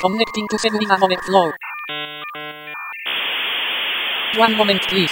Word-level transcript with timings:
Connecting 0.00 0.46
to 0.48 0.56
Seguridad 0.58 1.02
Overflow. 1.02 1.50
One 4.36 4.56
moment 4.56 4.82
please. 4.88 5.10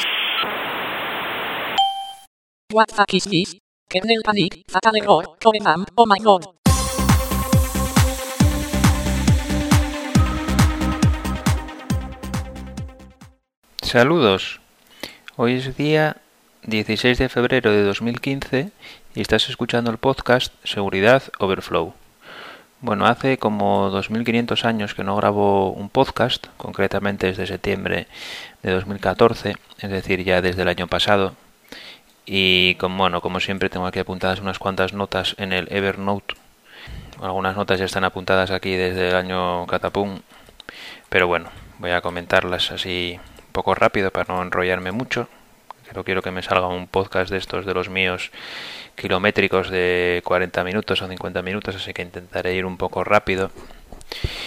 What 2.71 2.91
fuck 2.93 3.15
is 3.15 3.25
this? 3.25 3.57
Kernel 3.91 4.23
panic, 4.25 4.63
fatal 4.69 4.97
error, 4.97 5.25
core 5.43 5.59
spam, 5.61 5.87
oh 5.97 6.07
my 6.07 6.19
god. 6.19 6.47
Saludos. 13.83 14.61
Hoy 15.37 15.55
es 15.55 15.77
día 15.77 16.17
16 16.63 17.19
de 17.19 17.29
febrero 17.29 17.71
de 17.73 17.83
2015 17.83 18.71
y 19.17 19.23
estás 19.23 19.49
escuchando 19.49 19.91
el 19.91 19.97
podcast 19.97 20.53
Seguridad 20.63 21.23
Overflow. 21.39 21.95
Bueno, 22.83 23.07
hace 23.07 23.39
como 23.39 23.89
2500 23.89 24.67
años 24.67 24.95
que 24.95 25.05
no 25.05 25.17
grabo 25.17 25.71
un 25.71 25.89
podcast, 25.89 26.49
concretamente 26.59 27.27
desde 27.27 27.47
septiembre 27.47 28.09
de 28.63 28.73
2014, 28.73 29.57
es 29.79 29.91
decir, 29.91 30.23
ya 30.23 30.43
desde 30.43 30.61
el 30.61 30.69
año 30.69 30.87
pasado. 30.87 31.35
Y 32.27 32.75
como, 32.75 32.99
bueno, 32.99 33.23
como 33.23 33.41
siempre 33.41 33.71
tengo 33.71 33.87
aquí 33.87 34.01
apuntadas 34.01 34.41
unas 34.41 34.59
cuantas 34.59 34.93
notas 34.93 35.35
en 35.39 35.55
el 35.55 35.73
Evernote. 35.73 36.35
Algunas 37.23 37.57
notas 37.57 37.79
ya 37.79 37.87
están 37.87 38.05
apuntadas 38.05 38.51
aquí 38.51 38.77
desde 38.77 39.09
el 39.09 39.17
año 39.17 39.67
Catapum, 39.67 40.21
pero 41.09 41.27
bueno, 41.27 41.49
voy 41.79 41.93
a 41.93 42.03
comentarlas 42.03 42.71
así 42.71 43.19
un 43.19 43.53
poco 43.53 43.75
rápido 43.75 44.11
para 44.11 44.35
no 44.35 44.43
enrollarme 44.43 44.93
mucho. 44.93 45.27
Pero 45.89 46.05
quiero 46.05 46.21
que 46.21 46.33
me 46.33 46.43
salga 46.43 46.67
un 46.67 46.89
podcast 46.89 47.31
de 47.31 47.39
estos 47.39 47.65
de 47.65 47.73
los 47.73 47.89
míos 47.89 48.33
kilométricos 48.97 49.71
de 49.71 50.23
40 50.25 50.65
minutos 50.65 51.03
o 51.03 51.09
50 51.09 51.43
minutos, 51.43 51.77
así 51.77 51.93
que 51.93 52.03
intentaré 52.03 52.55
ir 52.55 52.67
un 52.67 52.77
poco 52.77 53.05
rápido. 53.05 53.51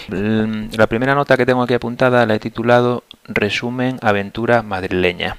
La 0.09 0.87
primera 0.87 1.15
nota 1.15 1.37
que 1.37 1.45
tengo 1.45 1.61
aquí 1.61 1.73
apuntada 1.73 2.25
la 2.25 2.35
he 2.35 2.39
titulado 2.39 3.03
Resumen 3.25 3.99
Aventura 4.01 4.63
Madrileña. 4.63 5.37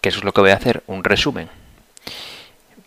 Que 0.00 0.08
eso 0.08 0.18
es 0.18 0.24
lo 0.24 0.32
que 0.32 0.40
voy 0.40 0.50
a 0.50 0.56
hacer, 0.56 0.82
un 0.86 1.04
resumen. 1.04 1.48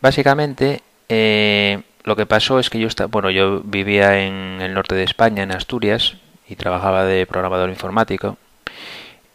Básicamente, 0.01 0.81
eh, 1.09 1.81
lo 2.03 2.15
que 2.15 2.25
pasó 2.25 2.59
es 2.59 2.69
que 2.69 2.79
yo, 2.79 2.87
bueno, 3.09 3.29
yo 3.29 3.61
vivía 3.63 4.25
en 4.25 4.61
el 4.61 4.73
norte 4.73 4.95
de 4.95 5.03
España, 5.03 5.43
en 5.43 5.51
Asturias, 5.51 6.15
y 6.47 6.55
trabajaba 6.55 7.05
de 7.05 7.27
programador 7.27 7.69
informático. 7.69 8.37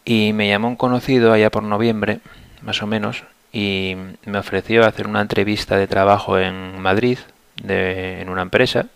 Y 0.05 0.33
me 0.33 0.49
llamó 0.49 0.69
un 0.69 0.77
conocido 0.77 1.33
allá 1.33 1.51
por 1.51 1.63
noviembre, 1.63 2.21
más 2.63 2.83
o 2.83 2.87
menos, 2.87 3.25
y 3.57 3.97
me 4.27 4.37
ofreció 4.37 4.85
hacer 4.85 5.07
una 5.09 5.23
entrevista 5.23 5.79
de 5.79 5.87
trabajo 5.87 6.39
en 6.39 6.79
Madrid, 6.79 7.19
de, 7.63 8.21
en 8.21 8.29
una 8.29 8.43
empresa. 8.43 8.89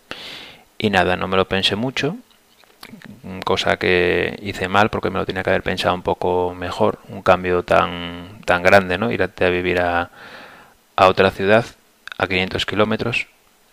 Y 0.77 0.91
nada, 0.91 1.15
no 1.15 1.27
me 1.27 1.35
lo 1.35 1.47
pensé 1.47 1.75
mucho, 1.75 2.15
cosa 3.43 3.77
que 3.77 4.37
hice 4.43 4.67
mal 4.67 4.91
porque 4.91 5.09
me 5.09 5.17
lo 5.17 5.25
tenía 5.25 5.41
que 5.41 5.49
haber 5.49 5.63
pensado 5.63 5.95
un 5.95 6.03
poco 6.03 6.53
mejor, 6.53 6.99
un 7.09 7.23
cambio 7.23 7.63
tan, 7.63 8.41
tan 8.45 8.61
grande, 8.61 8.99
¿no? 8.99 9.11
Ir 9.11 9.23
a, 9.23 9.49
vivir 9.49 9.79
a, 9.79 10.11
a 10.95 11.07
otra 11.07 11.31
ciudad, 11.31 11.65
a 12.19 12.27
500 12.27 12.63
kilómetros. 12.67 13.25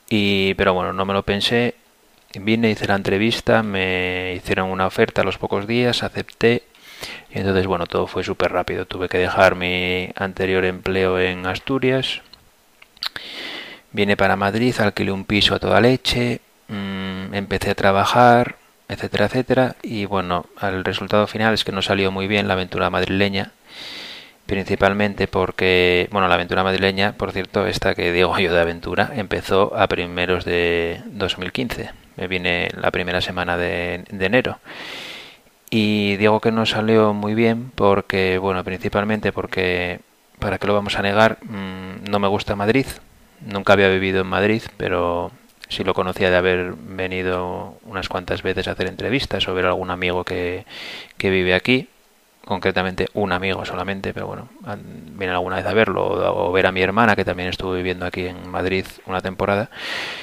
Y, 0.08 0.54
pero 0.54 0.72
bueno, 0.72 0.94
no 0.94 1.04
me 1.04 1.12
lo 1.12 1.22
pensé. 1.22 1.74
Vine, 2.34 2.70
hice 2.70 2.86
la 2.86 2.94
entrevista, 2.94 3.62
me 3.62 4.32
hicieron 4.36 4.70
una 4.70 4.86
oferta 4.86 5.20
a 5.20 5.24
los 5.24 5.36
pocos 5.36 5.66
días, 5.66 6.02
acepté 6.02 6.62
y 7.30 7.38
entonces, 7.38 7.66
bueno, 7.66 7.86
todo 7.86 8.06
fue 8.06 8.24
súper 8.24 8.52
rápido. 8.52 8.86
Tuve 8.86 9.08
que 9.08 9.18
dejar 9.18 9.54
mi 9.54 10.10
anterior 10.16 10.64
empleo 10.64 11.18
en 11.18 11.46
Asturias. 11.46 12.22
Vine 13.92 14.16
para 14.16 14.36
Madrid, 14.36 14.74
alquilé 14.78 15.12
un 15.12 15.24
piso 15.24 15.54
a 15.54 15.58
toda 15.58 15.80
leche, 15.80 16.40
mmm, 16.68 17.34
empecé 17.34 17.70
a 17.70 17.74
trabajar, 17.74 18.56
etcétera, 18.88 19.26
etcétera. 19.26 19.76
Y 19.82 20.06
bueno, 20.06 20.46
el 20.62 20.84
resultado 20.84 21.26
final 21.26 21.54
es 21.54 21.64
que 21.64 21.72
no 21.72 21.82
salió 21.82 22.10
muy 22.10 22.26
bien 22.28 22.48
la 22.48 22.54
aventura 22.54 22.90
madrileña. 22.90 23.52
Principalmente 24.46 25.28
porque, 25.28 26.08
bueno, 26.10 26.28
la 26.28 26.34
aventura 26.34 26.64
madrileña, 26.64 27.12
por 27.12 27.32
cierto, 27.32 27.66
esta 27.66 27.94
que 27.94 28.12
digo 28.12 28.38
yo 28.38 28.52
de 28.54 28.60
aventura, 28.60 29.10
empezó 29.14 29.76
a 29.76 29.86
primeros 29.88 30.46
de 30.46 31.02
2015. 31.06 31.90
Me 32.16 32.28
vine 32.28 32.70
la 32.74 32.90
primera 32.90 33.20
semana 33.20 33.58
de, 33.58 34.04
de 34.10 34.26
enero 34.26 34.58
y 35.70 36.16
digo 36.16 36.40
que 36.40 36.52
no 36.52 36.66
salió 36.66 37.12
muy 37.12 37.34
bien 37.34 37.70
porque, 37.74 38.38
bueno, 38.38 38.64
principalmente 38.64 39.32
porque, 39.32 40.00
para 40.38 40.58
qué 40.58 40.66
lo 40.66 40.74
vamos 40.74 40.96
a 40.96 41.02
negar, 41.02 41.38
mm, 41.42 42.10
no 42.10 42.18
me 42.18 42.28
gusta 42.28 42.56
Madrid. 42.56 42.86
Nunca 43.40 43.74
había 43.74 43.88
vivido 43.88 44.22
en 44.22 44.28
Madrid, 44.28 44.62
pero 44.76 45.30
sí 45.68 45.84
lo 45.84 45.94
conocía 45.94 46.30
de 46.30 46.36
haber 46.36 46.72
venido 46.74 47.76
unas 47.84 48.08
cuantas 48.08 48.42
veces 48.42 48.68
a 48.68 48.72
hacer 48.72 48.88
entrevistas 48.88 49.46
o 49.48 49.54
ver 49.54 49.66
a 49.66 49.68
algún 49.68 49.90
amigo 49.90 50.24
que, 50.24 50.64
que 51.18 51.30
vive 51.30 51.54
aquí. 51.54 51.88
Concretamente 52.44 53.08
un 53.12 53.32
amigo 53.32 53.66
solamente, 53.66 54.14
pero 54.14 54.26
bueno, 54.26 54.48
viene 55.18 55.34
alguna 55.34 55.56
vez 55.56 55.66
a 55.66 55.74
verlo 55.74 56.06
o, 56.06 56.50
ver 56.50 56.66
a 56.66 56.72
mi 56.72 56.80
hermana 56.80 57.14
que 57.14 57.24
también 57.26 57.50
estuvo 57.50 57.74
viviendo 57.74 58.06
aquí 58.06 58.26
en 58.26 58.48
Madrid 58.48 58.86
una 59.04 59.20
temporada 59.20 59.68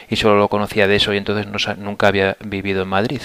y 0.10 0.16
solo 0.16 0.38
lo 0.38 0.48
conocía 0.48 0.88
de 0.88 0.96
eso 0.96 1.14
y 1.14 1.18
entonces 1.18 1.46
no, 1.46 1.76
nunca 1.76 2.08
había 2.08 2.36
vivido 2.44 2.82
en 2.82 2.88
Madrid 2.88 3.22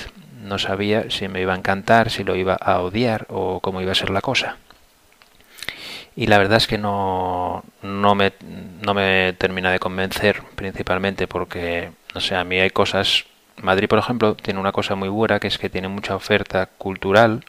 no 0.50 0.58
sabía 0.58 1.08
si 1.10 1.28
me 1.28 1.40
iba 1.40 1.54
a 1.54 1.56
encantar, 1.56 2.10
si 2.10 2.24
lo 2.24 2.34
iba 2.34 2.54
a 2.54 2.80
odiar 2.80 3.24
o 3.30 3.60
cómo 3.60 3.80
iba 3.80 3.92
a 3.92 3.94
ser 3.94 4.10
la 4.10 4.20
cosa. 4.20 4.56
Y 6.16 6.26
la 6.26 6.38
verdad 6.38 6.56
es 6.56 6.66
que 6.66 6.76
no, 6.76 7.62
no, 7.82 8.14
me, 8.16 8.32
no 8.82 8.92
me 8.92 9.32
termina 9.38 9.70
de 9.70 9.78
convencer, 9.78 10.42
principalmente 10.56 11.28
porque, 11.28 11.92
no 12.14 12.20
sé, 12.20 12.34
a 12.34 12.44
mí 12.44 12.58
hay 12.58 12.70
cosas... 12.70 13.26
Madrid, 13.62 13.88
por 13.88 14.00
ejemplo, 14.00 14.34
tiene 14.34 14.58
una 14.58 14.72
cosa 14.72 14.96
muy 14.96 15.08
buena, 15.08 15.38
que 15.38 15.46
es 15.46 15.56
que 15.56 15.70
tiene 15.70 15.86
mucha 15.86 16.16
oferta 16.16 16.66
cultural, 16.66 17.44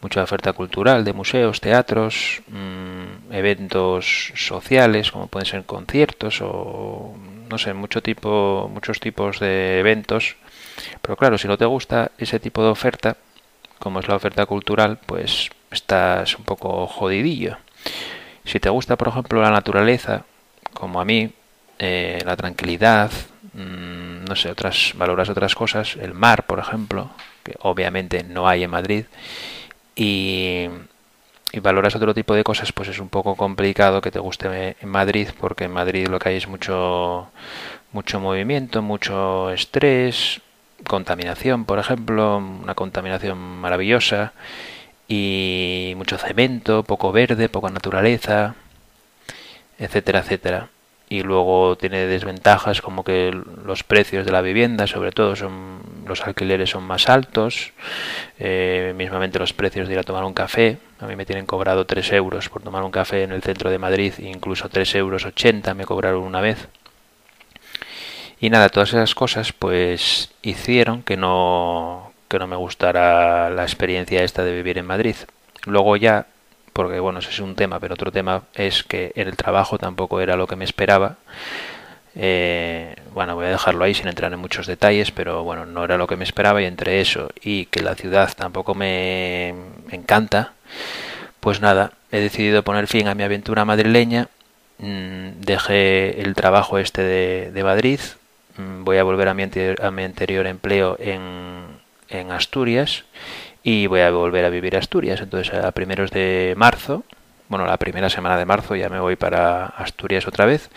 mucha 0.00 0.22
oferta 0.22 0.52
cultural 0.52 1.04
de 1.04 1.12
museos, 1.12 1.60
teatros, 1.60 2.42
mmm, 2.46 3.32
eventos 3.32 4.32
sociales, 4.36 5.10
como 5.10 5.26
pueden 5.26 5.46
ser 5.46 5.64
conciertos 5.64 6.40
o, 6.40 7.16
no 7.48 7.58
sé, 7.58 7.74
mucho 7.74 8.02
tipo, 8.02 8.70
muchos 8.72 9.00
tipos 9.00 9.40
de 9.40 9.80
eventos 9.80 10.36
pero 11.02 11.16
claro, 11.16 11.38
si 11.38 11.48
no 11.48 11.56
te 11.58 11.64
gusta 11.64 12.10
ese 12.18 12.40
tipo 12.40 12.62
de 12.62 12.68
oferta, 12.68 13.16
como 13.78 14.00
es 14.00 14.08
la 14.08 14.16
oferta 14.16 14.46
cultural, 14.46 14.98
pues 15.04 15.50
estás 15.70 16.36
un 16.38 16.44
poco 16.44 16.86
jodidillo. 16.86 17.58
Si 18.44 18.60
te 18.60 18.70
gusta, 18.70 18.96
por 18.96 19.08
ejemplo, 19.08 19.42
la 19.42 19.50
naturaleza, 19.50 20.24
como 20.72 21.00
a 21.00 21.04
mí, 21.04 21.30
eh, 21.78 22.20
la 22.24 22.36
tranquilidad, 22.36 23.10
mmm, 23.52 24.24
no 24.24 24.36
sé, 24.36 24.50
otras 24.50 24.92
valoras 24.96 25.28
otras 25.28 25.54
cosas, 25.54 25.96
el 25.96 26.14
mar, 26.14 26.46
por 26.46 26.58
ejemplo, 26.58 27.10
que 27.42 27.54
obviamente 27.60 28.22
no 28.24 28.48
hay 28.48 28.64
en 28.64 28.70
Madrid, 28.70 29.04
y, 29.94 30.68
y 31.52 31.60
valoras 31.60 31.94
otro 31.94 32.14
tipo 32.14 32.34
de 32.34 32.44
cosas, 32.44 32.72
pues 32.72 32.88
es 32.88 32.98
un 32.98 33.08
poco 33.08 33.36
complicado 33.36 34.00
que 34.00 34.10
te 34.10 34.18
guste 34.18 34.76
en 34.80 34.88
Madrid, 34.88 35.28
porque 35.38 35.64
en 35.64 35.72
Madrid 35.72 36.08
lo 36.08 36.18
que 36.18 36.30
hay 36.30 36.36
es 36.36 36.48
mucho 36.48 37.28
mucho 37.92 38.20
movimiento, 38.20 38.82
mucho 38.82 39.50
estrés, 39.50 40.42
contaminación, 40.86 41.64
por 41.64 41.78
ejemplo, 41.78 42.38
una 42.38 42.74
contaminación 42.74 43.38
maravillosa 43.38 44.32
y 45.08 45.94
mucho 45.96 46.18
cemento, 46.18 46.82
poco 46.82 47.12
verde, 47.12 47.48
poca 47.48 47.70
naturaleza, 47.70 48.54
etcétera, 49.78 50.20
etcétera. 50.20 50.68
Y 51.08 51.22
luego 51.22 51.76
tiene 51.76 52.06
desventajas 52.06 52.82
como 52.82 53.04
que 53.04 53.30
los 53.64 53.84
precios 53.84 54.26
de 54.26 54.32
la 54.32 54.42
vivienda, 54.42 54.86
sobre 54.86 55.12
todo, 55.12 55.36
son 55.36 55.80
los 56.06 56.26
alquileres 56.26 56.70
son 56.70 56.84
más 56.84 57.08
altos. 57.08 57.72
Eh, 58.38 58.94
mismamente 58.96 59.38
los 59.38 59.52
precios 59.52 59.88
de 59.88 59.94
ir 59.94 60.00
a 60.00 60.02
tomar 60.02 60.24
un 60.24 60.34
café. 60.34 60.78
A 61.00 61.06
mí 61.06 61.16
me 61.16 61.26
tienen 61.26 61.46
cobrado 61.46 61.86
3 61.86 62.12
euros 62.12 62.48
por 62.48 62.62
tomar 62.62 62.82
un 62.82 62.90
café 62.90 63.22
en 63.22 63.32
el 63.32 63.42
centro 63.42 63.70
de 63.70 63.78
Madrid, 63.78 64.14
incluso 64.18 64.68
3 64.68 64.94
euros 64.96 65.24
80 65.24 65.74
me 65.74 65.84
cobraron 65.84 66.22
una 66.22 66.40
vez. 66.40 66.68
Y 68.40 68.50
nada, 68.50 68.68
todas 68.68 68.90
esas 68.90 69.14
cosas 69.14 69.52
pues 69.52 70.30
hicieron 70.42 71.02
que 71.02 71.16
no, 71.16 72.12
que 72.28 72.38
no 72.38 72.46
me 72.46 72.56
gustara 72.56 73.50
la 73.50 73.62
experiencia 73.62 74.22
esta 74.22 74.44
de 74.44 74.54
vivir 74.54 74.78
en 74.78 74.86
Madrid. 74.86 75.16
Luego 75.64 75.96
ya, 75.96 76.26
porque 76.72 77.00
bueno, 77.00 77.20
ese 77.20 77.30
es 77.30 77.40
un 77.40 77.54
tema, 77.54 77.80
pero 77.80 77.94
otro 77.94 78.12
tema 78.12 78.42
es 78.54 78.82
que 78.84 79.12
el 79.16 79.36
trabajo 79.36 79.78
tampoco 79.78 80.20
era 80.20 80.36
lo 80.36 80.46
que 80.46 80.56
me 80.56 80.64
esperaba. 80.64 81.16
Eh, 82.16 82.96
bueno, 83.14 83.34
voy 83.34 83.46
a 83.46 83.50
dejarlo 83.50 83.84
ahí 83.84 83.94
sin 83.94 84.08
entrar 84.08 84.32
en 84.32 84.38
muchos 84.38 84.66
detalles, 84.66 85.10
pero 85.10 85.44
bueno, 85.44 85.66
no 85.66 85.84
era 85.84 85.98
lo 85.98 86.06
que 86.06 86.16
me 86.16 86.24
esperaba 86.24 86.62
y 86.62 86.64
entre 86.64 87.00
eso 87.00 87.30
y 87.42 87.66
que 87.66 87.82
la 87.82 87.94
ciudad 87.94 88.32
tampoco 88.34 88.74
me 88.74 89.54
encanta, 89.90 90.54
pues 91.40 91.60
nada, 91.60 91.92
he 92.10 92.20
decidido 92.20 92.62
poner 92.62 92.86
fin 92.86 93.08
a 93.08 93.14
mi 93.14 93.22
aventura 93.22 93.64
madrileña, 93.64 94.28
mm, 94.78 95.40
dejé 95.40 96.20
el 96.22 96.34
trabajo 96.34 96.78
este 96.78 97.02
de, 97.02 97.50
de 97.52 97.64
Madrid, 97.64 98.00
Mm, 98.58 98.84
voy 98.84 98.98
a 98.98 99.04
volver 99.04 99.28
a 99.28 99.34
mi, 99.34 99.42
a 99.42 99.90
mi 99.90 100.02
anterior 100.02 100.46
empleo 100.46 100.96
en, 100.98 101.66
en, 102.08 102.30
Asturias 102.30 103.04
y 103.62 103.86
voy 103.86 104.00
a 104.00 104.10
volver 104.10 104.44
a 104.44 104.50
vivir 104.50 104.76
Asturias. 104.76 105.20
Entonces 105.20 105.52
a 105.54 105.70
primeros 105.72 106.10
de 106.10 106.54
marzo, 106.56 107.04
bueno, 107.48 107.66
la 107.66 107.76
primera 107.76 108.08
semana 108.10 108.36
de 108.36 108.44
marzo 108.46 108.74
ya 108.76 108.88
me 108.88 109.00
voy 109.00 109.16
para 109.16 109.66
Asturias 109.66 110.26
otra 110.26 110.46
vez 110.46 110.70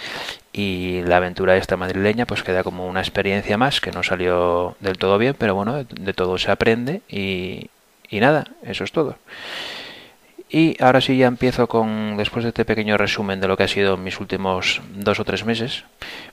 y 0.60 1.02
la 1.04 1.18
aventura 1.18 1.56
esta 1.56 1.78
madrileña 1.78 2.26
pues 2.26 2.44
queda 2.44 2.64
como 2.64 2.86
una 2.86 3.00
experiencia 3.00 3.58
más 3.58 3.80
que 3.80 3.92
no 3.92 4.04
salió 4.04 4.76
del 4.82 4.98
todo 4.98 5.18
bien, 5.18 5.36
pero 5.38 5.56
bueno, 5.56 5.84
de, 5.84 6.14
todo 6.14 6.38
se 6.38 6.52
aprende 6.52 7.02
y, 7.08 7.70
y 8.10 8.20
nada, 8.20 8.46
eso 8.64 8.84
es 8.84 8.92
todo. 8.92 9.16
Y 10.50 10.76
ahora 10.84 11.00
sí 11.00 11.18
ya 11.18 11.28
empiezo 11.28 11.68
con, 11.68 12.18
después 12.18 12.44
de 12.44 12.50
este 12.50 12.66
pequeño 12.66 12.98
resumen 12.98 13.40
de 13.40 13.48
lo 13.48 13.56
que 13.56 13.64
ha 13.64 13.68
sido 13.68 13.96
mis 13.96 14.20
últimos 14.20 14.82
dos 14.96 15.20
o 15.20 15.26
tres 15.26 15.46
meses, 15.46 15.86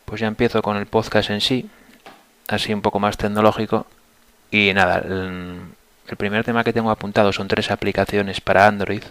pues 0.05 0.21
ya 0.21 0.27
empiezo 0.27 0.61
con 0.63 0.77
el 0.77 0.87
podcast 0.87 1.31
en 1.31 1.41
sí, 1.41 1.69
así 2.49 2.73
un 2.75 2.83
poco 2.83 2.99
más 2.99 3.17
tecnológico. 3.17 3.87
Y 4.51 4.73
nada, 4.75 4.99
el, 4.99 5.61
el 6.09 6.17
primer 6.17 6.45
tema 6.45 6.65
que 6.65 6.73
tengo 6.73 6.91
apuntado 6.91 7.33
son 7.33 7.47
tres 7.47 7.71
aplicaciones 7.71 8.41
para 8.41 8.67
Android. 8.67 9.03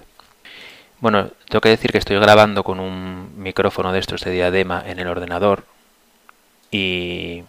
Bueno, 0.99 1.29
tengo 1.49 1.61
que 1.61 1.69
decir 1.69 1.91
que 1.91 1.97
estoy 1.97 2.17
grabando 2.19 2.63
con 2.63 2.79
un 2.79 3.31
micrófono 3.37 3.91
de 3.91 3.99
estos 3.99 4.21
de 4.21 4.31
diadema 4.31 4.83
en 4.85 4.99
el 4.99 5.07
ordenador 5.07 5.65
y, 6.71 7.43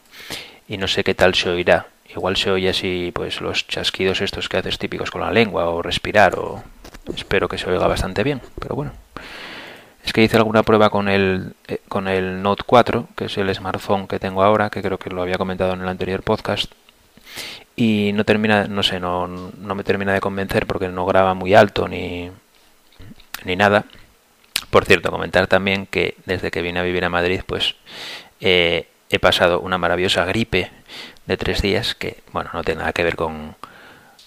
y 0.68 0.78
no 0.78 0.88
sé 0.88 1.04
qué 1.04 1.14
tal 1.14 1.34
se 1.34 1.50
oirá. 1.50 1.86
Igual 2.08 2.36
se 2.36 2.50
oye 2.50 2.70
así, 2.70 3.12
pues 3.14 3.40
los 3.40 3.66
chasquidos 3.66 4.20
estos 4.20 4.48
que 4.48 4.56
haces 4.56 4.78
típicos 4.78 5.10
con 5.10 5.20
la 5.20 5.30
lengua 5.30 5.66
o 5.66 5.82
respirar 5.82 6.38
o 6.38 6.62
espero 7.14 7.48
que 7.48 7.58
se 7.58 7.70
oiga 7.70 7.86
bastante 7.86 8.24
bien, 8.24 8.40
pero 8.60 8.74
bueno. 8.74 8.92
Es 10.04 10.12
que 10.12 10.22
hice 10.22 10.36
alguna 10.36 10.62
prueba 10.62 10.88
con 10.88 11.08
el, 11.08 11.54
eh, 11.66 11.80
con 11.88 12.06
el 12.06 12.40
Note 12.42 12.62
4, 12.64 13.08
que 13.16 13.24
es 13.24 13.36
el 13.38 13.52
smartphone 13.52 14.06
que 14.06 14.20
tengo 14.20 14.42
ahora, 14.42 14.70
que 14.70 14.80
creo 14.80 14.98
que 14.98 15.10
lo 15.10 15.22
había 15.22 15.36
comentado 15.36 15.72
en 15.72 15.80
el 15.80 15.88
anterior 15.88 16.22
podcast, 16.22 16.70
y 17.74 18.12
no 18.14 18.24
termina, 18.24 18.68
no 18.68 18.84
sé, 18.84 19.00
no, 19.00 19.26
no 19.26 19.74
me 19.74 19.82
termina 19.82 20.12
de 20.12 20.20
convencer 20.20 20.66
porque 20.66 20.88
no 20.88 21.06
graba 21.06 21.34
muy 21.34 21.54
alto 21.54 21.88
ni, 21.88 22.30
ni 23.46 23.56
nada. 23.56 23.86
Por 24.70 24.84
cierto, 24.84 25.10
comentar 25.10 25.46
también 25.46 25.86
que 25.86 26.16
desde 26.26 26.50
que 26.50 26.62
vine 26.62 26.80
a 26.80 26.82
vivir 26.82 27.04
a 27.04 27.08
Madrid, 27.08 27.40
pues 27.46 27.76
eh, 28.40 28.88
he 29.08 29.18
pasado 29.18 29.60
una 29.60 29.78
maravillosa 29.78 30.24
gripe 30.24 30.70
de 31.26 31.36
tres 31.36 31.62
días 31.62 31.94
que, 31.94 32.22
bueno, 32.32 32.50
no 32.52 32.62
tiene 32.64 32.80
nada 32.80 32.92
que 32.92 33.04
ver 33.04 33.16
con, 33.16 33.54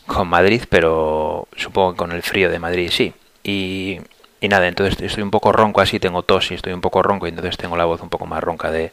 con 0.07 0.27
Madrid, 0.27 0.63
pero 0.69 1.47
supongo 1.55 1.91
que 1.91 1.97
con 1.97 2.11
el 2.11 2.23
frío 2.23 2.49
de 2.49 2.59
Madrid 2.59 2.89
sí. 2.91 3.13
Y, 3.43 3.99
y 4.41 4.47
nada, 4.47 4.67
entonces 4.67 4.99
estoy 5.01 5.23
un 5.23 5.31
poco 5.31 5.51
ronco 5.51 5.81
así, 5.81 5.99
tengo 5.99 6.23
tos 6.23 6.51
y 6.51 6.55
estoy 6.55 6.73
un 6.73 6.81
poco 6.81 7.03
ronco 7.03 7.25
y 7.25 7.29
entonces 7.29 7.57
tengo 7.57 7.75
la 7.77 7.85
voz 7.85 8.01
un 8.01 8.09
poco 8.09 8.25
más 8.25 8.43
ronca 8.43 8.71
de, 8.71 8.91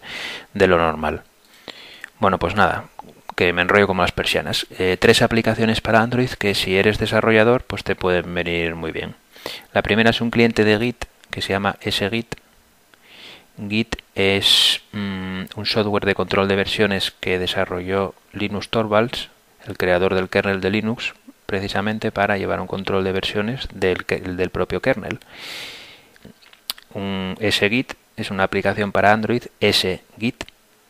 de 0.54 0.66
lo 0.66 0.78
normal. 0.78 1.22
Bueno, 2.18 2.38
pues 2.38 2.54
nada, 2.54 2.86
que 3.36 3.52
me 3.52 3.62
enrollo 3.62 3.86
como 3.86 4.02
las 4.02 4.12
persianas. 4.12 4.66
Eh, 4.78 4.96
tres 4.98 5.22
aplicaciones 5.22 5.80
para 5.80 6.00
Android 6.00 6.30
que 6.30 6.54
si 6.54 6.76
eres 6.76 6.98
desarrollador 6.98 7.62
pues 7.64 7.84
te 7.84 7.94
pueden 7.94 8.34
venir 8.34 8.74
muy 8.74 8.90
bien. 8.90 9.14
La 9.72 9.82
primera 9.82 10.10
es 10.10 10.20
un 10.20 10.30
cliente 10.30 10.64
de 10.64 10.78
Git 10.78 11.04
que 11.30 11.42
se 11.42 11.52
llama 11.52 11.76
SGit. 11.80 12.34
Git 13.68 13.96
es 14.14 14.80
mm, 14.92 15.42
un 15.56 15.66
software 15.66 16.04
de 16.04 16.14
control 16.14 16.48
de 16.48 16.56
versiones 16.56 17.12
que 17.20 17.38
desarrolló 17.38 18.14
Linus 18.32 18.68
Torvalds, 18.68 19.28
el 19.66 19.76
creador 19.76 20.14
del 20.14 20.28
kernel 20.28 20.60
de 20.60 20.70
Linux, 20.70 21.14
precisamente 21.46 22.12
para 22.12 22.38
llevar 22.38 22.60
un 22.60 22.66
control 22.66 23.04
de 23.04 23.12
versiones 23.12 23.68
del, 23.72 24.04
del 24.06 24.50
propio 24.50 24.80
kernel. 24.80 25.18
Un 26.92 27.36
SGit 27.40 27.94
es 28.16 28.30
una 28.30 28.44
aplicación 28.44 28.92
para 28.92 29.12
Android, 29.12 29.42
SGit, 29.60 30.44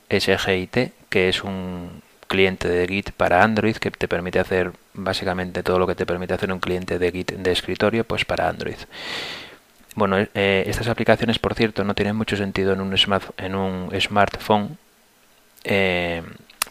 SGIT, 0.08 0.92
que 1.08 1.28
es 1.28 1.42
un 1.42 2.02
cliente 2.36 2.68
de 2.68 2.86
Git 2.86 3.12
para 3.12 3.42
Android 3.42 3.76
que 3.76 3.90
te 3.90 4.08
permite 4.08 4.38
hacer 4.38 4.72
básicamente 4.92 5.62
todo 5.62 5.78
lo 5.78 5.86
que 5.86 5.94
te 5.94 6.04
permite 6.04 6.34
hacer 6.34 6.52
un 6.52 6.60
cliente 6.60 6.98
de 6.98 7.10
Git 7.10 7.32
de 7.32 7.50
escritorio, 7.50 8.04
pues 8.04 8.26
para 8.26 8.46
Android. 8.46 8.76
Bueno, 9.94 10.18
eh, 10.18 10.64
estas 10.66 10.88
aplicaciones, 10.88 11.38
por 11.38 11.54
cierto, 11.54 11.82
no 11.82 11.94
tienen 11.94 12.14
mucho 12.14 12.36
sentido 12.36 12.74
en 12.74 12.82
un, 12.82 12.94
en 13.38 13.54
un 13.54 13.90
smartphone, 13.98 14.76
eh, 15.64 16.22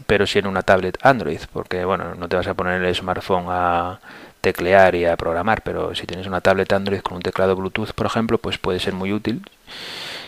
pero 0.05 0.27
sí 0.27 0.37
en 0.37 0.45
una 0.45 0.61
tablet 0.61 0.99
Android, 1.01 1.39
porque 1.51 1.83
bueno, 1.83 2.13
no 2.13 2.29
te 2.29 2.35
vas 2.35 2.45
a 2.45 2.53
poner 2.53 2.83
el 2.83 2.93
smartphone 2.93 3.47
a 3.49 3.99
teclear 4.41 4.93
y 4.93 5.05
a 5.05 5.17
programar, 5.17 5.63
pero 5.63 5.95
si 5.95 6.05
tienes 6.05 6.27
una 6.27 6.41
tablet 6.41 6.71
Android 6.73 7.01
con 7.01 7.17
un 7.17 7.23
teclado 7.23 7.55
Bluetooth, 7.55 7.93
por 7.93 8.05
ejemplo, 8.05 8.37
pues 8.37 8.59
puede 8.59 8.79
ser 8.79 8.93
muy 8.93 9.11
útil. 9.11 9.41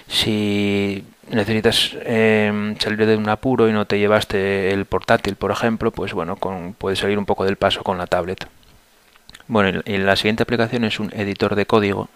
Si 0.07 1.05
necesitas 1.29 1.91
eh, 2.01 2.75
salir 2.79 3.05
de 3.05 3.17
un 3.17 3.29
apuro 3.29 3.69
y 3.69 3.73
no 3.73 3.85
te 3.85 3.99
llevaste 3.99 4.71
el 4.71 4.85
portátil, 4.85 5.35
por 5.35 5.51
ejemplo, 5.51 5.91
pues 5.91 6.13
bueno, 6.13 6.35
con, 6.35 6.73
puedes 6.73 6.99
salir 6.99 7.17
un 7.17 7.25
poco 7.25 7.45
del 7.45 7.57
paso 7.57 7.83
con 7.83 7.97
la 7.97 8.07
tablet. 8.07 8.47
Bueno, 9.47 9.81
y 9.85 9.97
la 9.97 10.15
siguiente 10.15 10.43
aplicación 10.43 10.83
es 10.83 10.99
un 10.99 11.11
editor 11.13 11.55
de 11.55 11.65
código 11.65 12.09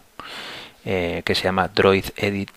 eh, 0.85 1.21
que 1.25 1.35
se 1.35 1.43
llama 1.43 1.69
Droid 1.69 2.05
Edit. 2.17 2.51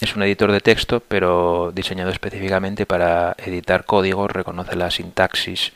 Es 0.00 0.16
un 0.16 0.22
editor 0.22 0.52
de 0.52 0.60
texto, 0.60 1.00
pero 1.00 1.72
diseñado 1.74 2.10
específicamente 2.10 2.86
para 2.86 3.34
editar 3.38 3.84
código, 3.84 4.28
reconoce 4.28 4.76
la 4.76 4.90
sintaxis 4.90 5.72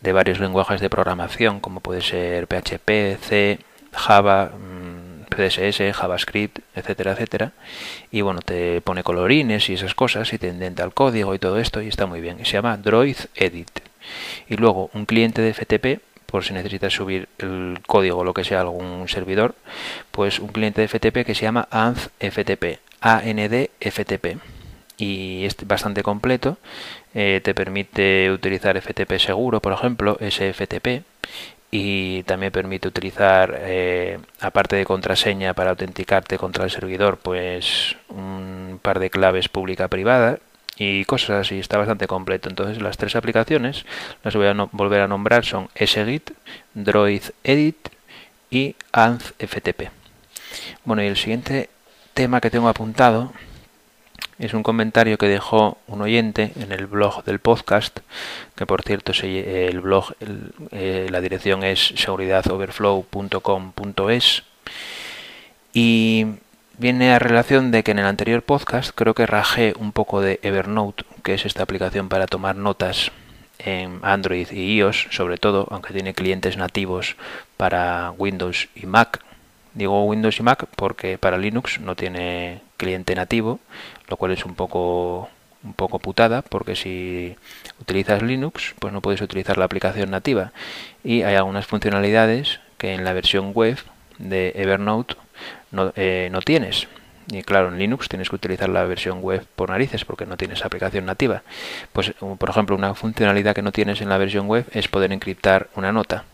de 0.00 0.12
varios 0.12 0.40
lenguajes 0.40 0.80
de 0.80 0.90
programación, 0.90 1.60
como 1.60 1.80
puede 1.80 2.00
ser 2.00 2.46
PHP, 2.46 3.18
C, 3.20 3.58
Java, 3.92 4.52
CSS, 5.36 5.94
JavaScript, 5.94 6.58
etcétera, 6.74 7.12
etcétera. 7.12 7.52
Y 8.10 8.22
bueno, 8.22 8.40
te 8.40 8.80
pone 8.80 9.02
colorines 9.02 9.68
y 9.68 9.74
esas 9.74 9.94
cosas 9.94 10.32
y 10.32 10.38
te 10.38 10.48
indenta 10.48 10.82
el 10.84 10.92
código 10.92 11.34
y 11.34 11.38
todo 11.38 11.58
esto 11.58 11.82
y 11.82 11.88
está 11.88 12.06
muy 12.06 12.20
bien. 12.20 12.44
se 12.44 12.52
llama 12.52 12.76
Droid 12.76 13.16
Edit. 13.34 13.80
Y 14.48 14.56
luego 14.56 14.90
un 14.94 15.06
cliente 15.06 15.42
de 15.42 15.52
FTP, 15.52 16.00
por 16.26 16.44
si 16.44 16.52
necesitas 16.52 16.92
subir 16.92 17.28
el 17.38 17.78
código 17.86 18.18
o 18.18 18.24
lo 18.24 18.34
que 18.34 18.44
sea 18.44 18.60
algún 18.60 19.08
servidor, 19.08 19.54
pues 20.10 20.38
un 20.38 20.48
cliente 20.48 20.80
de 20.80 20.88
FTP 20.88 21.24
que 21.24 21.34
se 21.34 21.42
llama 21.42 21.68
AND 21.70 21.98
FTP, 22.18 22.78
AND 23.00 23.68
FTP. 23.80 24.38
Y 24.98 25.44
es 25.44 25.56
bastante 25.66 26.02
completo, 26.02 26.56
eh, 27.14 27.40
te 27.44 27.54
permite 27.54 28.30
utilizar 28.30 28.80
FTP 28.80 29.18
seguro, 29.18 29.60
por 29.60 29.74
ejemplo, 29.74 30.16
SFTP, 30.20 31.02
y 31.78 32.22
también 32.22 32.52
permite 32.52 32.88
utilizar, 32.88 33.54
eh, 33.58 34.18
aparte 34.40 34.76
de 34.76 34.86
contraseña 34.86 35.52
para 35.52 35.70
autenticarte 35.70 36.38
contra 36.38 36.64
el 36.64 36.70
servidor, 36.70 37.18
pues 37.18 37.96
un 38.08 38.80
par 38.80 38.98
de 38.98 39.10
claves 39.10 39.50
pública-privada 39.50 40.38
y 40.78 41.04
cosas 41.04 41.42
así. 41.42 41.58
Está 41.58 41.76
bastante 41.76 42.06
completo. 42.06 42.48
Entonces 42.48 42.80
las 42.80 42.96
tres 42.96 43.14
aplicaciones 43.14 43.84
las 44.24 44.34
voy 44.34 44.46
a 44.46 44.54
volver 44.72 45.02
a 45.02 45.08
nombrar 45.08 45.44
son 45.44 45.68
SGit, 45.74 46.30
Droid 46.72 47.24
Edit 47.44 47.88
y 48.50 48.74
ANZFTP. 48.92 49.90
Bueno, 50.86 51.02
y 51.02 51.08
el 51.08 51.18
siguiente 51.18 51.68
tema 52.14 52.40
que 52.40 52.48
tengo 52.50 52.68
apuntado 52.68 53.32
es 54.38 54.54
un 54.54 54.62
comentario 54.62 55.18
que 55.18 55.28
dejó 55.28 55.76
un 55.86 56.00
oyente 56.02 56.52
en 56.56 56.72
el 56.72 56.86
blog 56.86 57.24
del 57.24 57.38
podcast, 57.38 58.00
que 58.54 58.66
por 58.66 58.82
cierto 58.82 59.12
el 59.22 59.80
blog, 59.80 60.14
eh, 60.72 61.06
la 61.10 61.20
dirección 61.20 61.64
es 61.64 61.92
seguridadoverflow.com.es 61.96 64.42
y 65.72 66.26
viene 66.78 67.12
a 67.12 67.18
relación 67.18 67.70
de 67.70 67.82
que 67.82 67.92
en 67.92 67.98
el 67.98 68.06
anterior 68.06 68.42
podcast 68.42 68.92
creo 68.94 69.14
que 69.14 69.26
rajé 69.26 69.74
un 69.78 69.92
poco 69.92 70.20
de 70.20 70.40
Evernote, 70.42 71.04
que 71.22 71.34
es 71.34 71.46
esta 71.46 71.62
aplicación 71.62 72.08
para 72.08 72.26
tomar 72.26 72.56
notas 72.56 73.10
en 73.58 74.00
Android 74.02 74.50
y 74.50 74.76
iOS, 74.76 75.08
sobre 75.10 75.38
todo, 75.38 75.66
aunque 75.70 75.92
tiene 75.92 76.14
clientes 76.14 76.56
nativos 76.56 77.16
para 77.56 78.12
Windows 78.16 78.68
y 78.74 78.86
Mac. 78.86 79.25
Digo 79.76 80.04
Windows 80.04 80.40
y 80.40 80.42
Mac 80.42 80.66
porque 80.74 81.18
para 81.18 81.38
Linux 81.38 81.78
no 81.80 81.94
tiene 81.94 82.62
cliente 82.78 83.14
nativo, 83.14 83.60
lo 84.08 84.16
cual 84.16 84.32
es 84.32 84.44
un 84.44 84.54
poco 84.54 85.28
un 85.62 85.74
poco 85.74 85.98
putada 85.98 86.42
porque 86.42 86.76
si 86.76 87.36
utilizas 87.80 88.22
Linux 88.22 88.74
pues 88.78 88.92
no 88.92 89.00
puedes 89.00 89.20
utilizar 89.20 89.58
la 89.58 89.66
aplicación 89.66 90.10
nativa 90.10 90.52
y 91.04 91.22
hay 91.22 91.34
algunas 91.34 91.66
funcionalidades 91.66 92.60
que 92.78 92.94
en 92.94 93.04
la 93.04 93.12
versión 93.12 93.52
web 93.52 93.78
de 94.18 94.52
Evernote 94.54 95.16
no, 95.72 95.92
eh, 95.96 96.28
no 96.32 96.40
tienes 96.40 96.88
y 97.28 97.42
claro, 97.42 97.68
en 97.68 97.78
Linux 97.78 98.08
tienes 98.08 98.30
que 98.30 98.36
utilizar 98.36 98.68
la 98.68 98.84
versión 98.84 99.20
web 99.20 99.44
por 99.56 99.70
narices 99.70 100.04
porque 100.04 100.26
no 100.26 100.36
tienes 100.36 100.64
aplicación 100.64 101.06
nativa. 101.06 101.42
Pues, 101.92 102.12
por 102.38 102.48
ejemplo, 102.48 102.76
una 102.76 102.94
funcionalidad 102.94 103.54
que 103.54 103.62
no 103.62 103.72
tienes 103.72 104.00
en 104.00 104.08
la 104.08 104.18
versión 104.18 104.46
web 104.46 104.64
es 104.72 104.86
poder 104.86 105.12
encriptar 105.12 105.68
una 105.74 105.90
nota. 105.92 106.24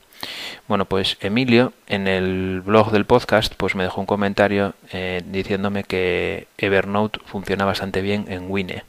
Bueno, 0.69 0.85
pues 0.85 1.17
Emilio 1.21 1.73
en 1.87 2.09
el 2.09 2.63
blog 2.65 2.93
del 2.93 3.05
podcast 3.05 3.55
pues 3.57 3.75
me 3.75 3.85
dejó 3.85 4.01
un 4.01 4.07
comentario 4.07 4.75
eh, 4.93 5.23
diciéndome 5.27 5.85
que 5.85 6.47
Evernote 6.59 7.21
funciona 7.25 7.65
bastante 7.65 8.01
bien 8.01 8.27
en 8.29 8.51
Wine. 8.51 8.85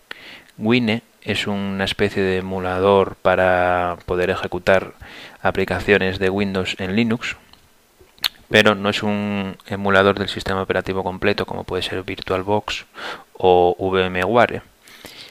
Wine 0.57 1.01
es 1.21 1.47
una 1.47 1.83
especie 1.83 2.21
de 2.21 2.37
emulador 2.37 3.15
para 3.15 3.97
poder 4.05 4.29
ejecutar 4.29 4.93
aplicaciones 5.41 6.19
de 6.19 6.29
Windows 6.29 6.75
en 6.79 6.95
Linux, 6.95 7.37
pero 8.49 8.75
no 8.75 8.89
es 8.89 9.03
un 9.03 9.57
emulador 9.67 10.19
del 10.19 10.29
sistema 10.29 10.61
operativo 10.61 11.03
completo 11.03 11.45
como 11.45 11.63
puede 11.63 11.81
ser 11.81 12.03
VirtualBox 12.03 12.85
o 13.33 13.75
VMware, 13.79 14.61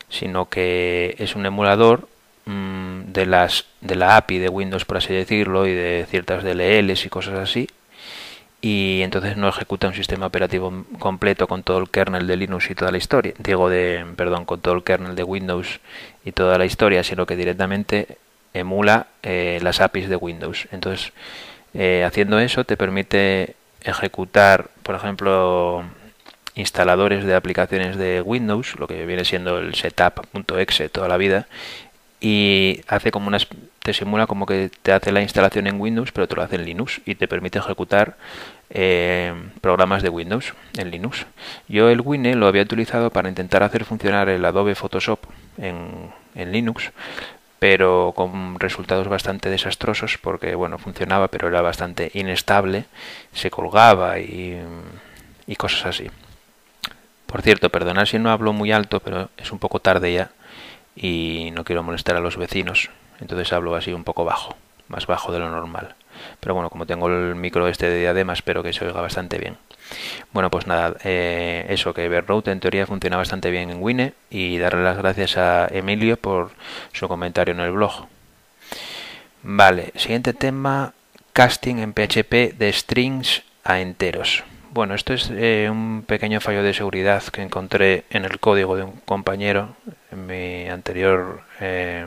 sino 0.08 0.48
que 0.48 1.14
es 1.18 1.36
un 1.36 1.46
emulador 1.46 2.08
Mm, 2.44 2.81
de 3.12 3.26
las 3.26 3.66
de 3.80 3.96
la 3.96 4.16
API 4.16 4.38
de 4.38 4.48
Windows 4.48 4.84
por 4.84 4.96
así 4.98 5.12
decirlo 5.12 5.66
y 5.66 5.74
de 5.74 6.06
ciertas 6.08 6.44
DLLs 6.44 7.04
y 7.06 7.08
cosas 7.08 7.38
así 7.38 7.68
y 8.64 9.00
entonces 9.02 9.36
no 9.36 9.48
ejecuta 9.48 9.88
un 9.88 9.94
sistema 9.94 10.26
operativo 10.26 10.84
completo 11.00 11.48
con 11.48 11.64
todo 11.64 11.78
el 11.78 11.90
kernel 11.90 12.28
de 12.28 12.36
Linux 12.36 12.70
y 12.70 12.76
toda 12.76 12.92
la 12.92 12.96
historia, 12.96 13.34
digo 13.38 13.68
de, 13.68 14.06
perdón, 14.16 14.44
con 14.44 14.60
todo 14.60 14.74
el 14.74 14.84
kernel 14.84 15.16
de 15.16 15.24
Windows 15.24 15.80
y 16.24 16.30
toda 16.30 16.58
la 16.58 16.64
historia, 16.64 17.02
sino 17.02 17.26
que 17.26 17.34
directamente 17.34 18.18
emula 18.54 19.08
eh, 19.24 19.58
las 19.62 19.80
APIs 19.80 20.08
de 20.08 20.14
Windows. 20.14 20.68
Entonces, 20.70 21.12
eh, 21.74 22.04
haciendo 22.06 22.38
eso 22.38 22.62
te 22.62 22.76
permite 22.76 23.56
ejecutar, 23.82 24.68
por 24.84 24.94
ejemplo, 24.94 25.84
instaladores 26.54 27.24
de 27.24 27.34
aplicaciones 27.34 27.96
de 27.96 28.20
Windows, 28.20 28.78
lo 28.78 28.86
que 28.86 29.06
viene 29.06 29.24
siendo 29.24 29.58
el 29.58 29.74
setup.exe 29.74 30.88
toda 30.88 31.08
la 31.08 31.16
vida, 31.16 31.48
y 32.22 32.82
hace 32.86 33.10
como 33.10 33.26
unas 33.26 33.48
te 33.80 33.92
simula 33.92 34.28
como 34.28 34.46
que 34.46 34.70
te 34.82 34.92
hace 34.92 35.10
la 35.10 35.22
instalación 35.22 35.66
en 35.66 35.80
Windows, 35.80 36.12
pero 36.12 36.28
te 36.28 36.36
lo 36.36 36.42
hace 36.42 36.54
en 36.54 36.64
Linux 36.64 37.00
y 37.04 37.16
te 37.16 37.26
permite 37.26 37.58
ejecutar 37.58 38.16
eh, 38.70 39.34
programas 39.60 40.04
de 40.04 40.08
Windows 40.08 40.54
en 40.78 40.92
Linux. 40.92 41.26
Yo 41.66 41.90
el 41.90 42.00
Wine 42.00 42.36
lo 42.36 42.46
había 42.46 42.62
utilizado 42.62 43.10
para 43.10 43.28
intentar 43.28 43.64
hacer 43.64 43.84
funcionar 43.84 44.28
el 44.28 44.44
Adobe 44.44 44.76
Photoshop 44.76 45.18
en, 45.58 46.12
en 46.36 46.52
Linux, 46.52 46.92
pero 47.58 48.12
con 48.14 48.60
resultados 48.60 49.08
bastante 49.08 49.50
desastrosos 49.50 50.16
porque 50.16 50.54
bueno 50.54 50.78
funcionaba 50.78 51.26
pero 51.26 51.48
era 51.48 51.60
bastante 51.60 52.12
inestable 52.14 52.84
se 53.32 53.50
colgaba 53.50 54.20
y, 54.20 54.60
y 55.46 55.56
cosas 55.56 55.86
así 55.86 56.10
por 57.26 57.42
cierto 57.42 57.70
perdonad 57.70 58.06
si 58.06 58.18
no 58.18 58.30
hablo 58.30 58.52
muy 58.52 58.72
alto 58.72 58.98
pero 58.98 59.30
es 59.36 59.52
un 59.52 59.60
poco 59.60 59.78
tarde 59.78 60.12
ya 60.12 60.30
y 60.96 61.50
no 61.52 61.64
quiero 61.64 61.82
molestar 61.82 62.16
a 62.16 62.20
los 62.20 62.36
vecinos 62.36 62.90
entonces 63.22 63.52
hablo 63.52 63.76
así 63.76 63.92
un 63.92 64.02
poco 64.02 64.24
bajo, 64.24 64.56
más 64.88 65.06
bajo 65.06 65.32
de 65.32 65.38
lo 65.38 65.48
normal. 65.48 65.94
Pero 66.40 66.54
bueno, 66.54 66.70
como 66.70 66.86
tengo 66.86 67.08
el 67.08 67.36
micro 67.36 67.68
este 67.68 67.88
de 67.88 68.00
diadema, 68.00 68.32
espero 68.32 68.64
que 68.64 68.72
se 68.72 68.84
oiga 68.84 69.00
bastante 69.00 69.38
bien. 69.38 69.56
Bueno, 70.32 70.50
pues 70.50 70.66
nada, 70.66 70.96
eh, 71.04 71.66
eso 71.68 71.94
que 71.94 72.04
Evernote 72.04 72.50
en 72.50 72.58
teoría 72.58 72.86
funciona 72.86 73.16
bastante 73.16 73.50
bien 73.50 73.70
en 73.70 73.80
Wine 73.80 74.14
y 74.28 74.58
darle 74.58 74.82
las 74.82 74.98
gracias 74.98 75.36
a 75.36 75.68
Emilio 75.68 76.16
por 76.16 76.50
su 76.92 77.06
comentario 77.06 77.54
en 77.54 77.60
el 77.60 77.70
blog. 77.70 78.06
Vale, 79.44 79.92
siguiente 79.94 80.32
tema, 80.32 80.92
casting 81.32 81.76
en 81.76 81.92
PHP 81.92 82.58
de 82.58 82.72
strings 82.72 83.42
a 83.62 83.80
enteros. 83.80 84.42
Bueno, 84.74 84.94
esto 84.94 85.12
es 85.12 85.30
eh, 85.30 85.68
un 85.70 86.02
pequeño 86.02 86.40
fallo 86.40 86.62
de 86.62 86.72
seguridad 86.72 87.22
que 87.24 87.42
encontré 87.42 88.04
en 88.08 88.24
el 88.24 88.40
código 88.40 88.74
de 88.74 88.84
un 88.84 88.92
compañero 89.04 89.76
en 90.10 90.26
mi 90.26 90.66
anterior 90.66 91.42
eh, 91.60 92.06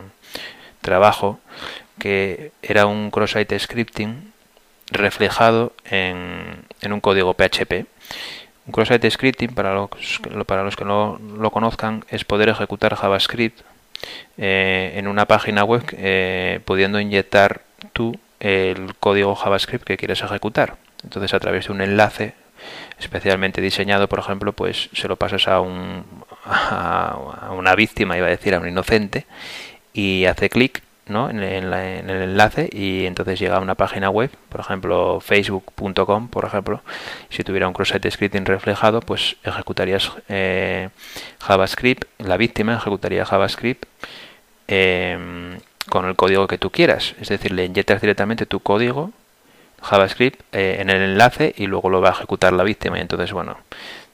trabajo 0.82 1.40
que 2.00 2.54
era 2.64 2.88
un 2.88 3.12
cross-site 3.12 3.60
scripting 3.60 4.34
reflejado 4.88 5.74
en, 5.92 6.66
en, 6.82 6.92
un 6.92 7.02
código 7.02 7.36
PHP. 7.36 7.86
Un 8.66 8.72
cross-site 8.72 9.12
scripting, 9.12 9.54
para 9.54 9.76
los, 9.76 9.90
para 10.48 10.64
los 10.64 10.76
que 10.76 10.86
no 10.86 11.20
lo 11.38 11.52
conozcan, 11.52 12.04
es 12.10 12.26
poder 12.26 12.50
ejecutar 12.50 12.96
JavaScript 12.96 13.62
eh, 14.40 14.94
en 14.96 15.08
una 15.08 15.28
página 15.28 15.64
web 15.64 15.84
eh, 15.92 16.62
pudiendo 16.66 17.00
inyectar 17.00 17.62
tú 17.94 18.18
el 18.40 18.96
código 18.96 19.36
JavaScript 19.36 19.86
que 19.86 19.98
quieres 19.98 20.24
ejecutar. 20.24 20.78
Entonces, 21.04 21.36
a 21.36 21.40
través 21.40 21.68
de 21.68 21.72
un 21.72 21.82
enlace 21.82 22.34
especialmente 23.06 23.62
diseñado, 23.62 24.10
por 24.10 24.20
ejemplo, 24.20 24.54
pues 24.54 24.90
se 24.94 25.08
lo 25.08 25.16
pasas 25.16 25.48
a, 25.48 25.62
un, 25.62 26.04
a 26.46 27.52
una 27.56 27.76
víctima, 27.76 28.18
iba 28.18 28.28
a 28.28 28.32
decir, 28.32 28.54
a 28.54 28.60
un 28.60 28.68
inocente, 28.68 29.26
y 29.94 30.26
hace 30.26 30.50
clic 30.50 30.84
¿no? 31.08 31.30
En, 31.30 31.40
el 31.40 32.10
enlace 32.10 32.70
y 32.72 33.06
entonces 33.06 33.40
llega 33.40 33.58
a 33.58 33.60
una 33.60 33.76
página 33.76 34.10
web, 34.10 34.32
por 34.50 34.62
ejemplo 34.62 35.20
facebook.com, 35.20 36.30
por 36.30 36.46
ejemplo, 36.46 36.82
si 37.30 37.44
tuviera 37.44 37.68
un 37.68 37.74
cross-site 37.74 38.10
scripting 38.10 38.46
reflejado, 38.46 39.02
pues 39.02 39.38
ejecutarías 39.44 40.12
eh, 40.30 40.90
JavaScript, 41.42 42.06
la 42.20 42.38
víctima 42.38 42.76
ejecutaría 42.76 43.26
JavaScript 43.26 43.86
em, 44.68 45.60
con 45.90 46.06
el 46.06 46.16
código 46.16 46.48
que 46.48 46.58
tú 46.58 46.72
quieras, 46.72 47.16
es 47.22 47.30
decir, 47.30 47.52
le 47.52 47.66
inyectas 47.66 48.02
directamente 48.02 48.46
tu 48.46 48.60
código 48.60 49.12
JavaScript 49.90 50.42
eh, 50.52 50.78
en 50.80 50.90
el 50.90 51.02
enlace 51.02 51.54
y 51.58 51.68
luego 51.68 51.90
lo 51.90 52.02
va 52.02 52.10
a 52.10 52.12
ejecutar 52.14 52.54
la 52.54 52.64
víctima 52.64 52.98
y 52.98 53.02
entonces 53.02 53.32
bueno 53.32 53.58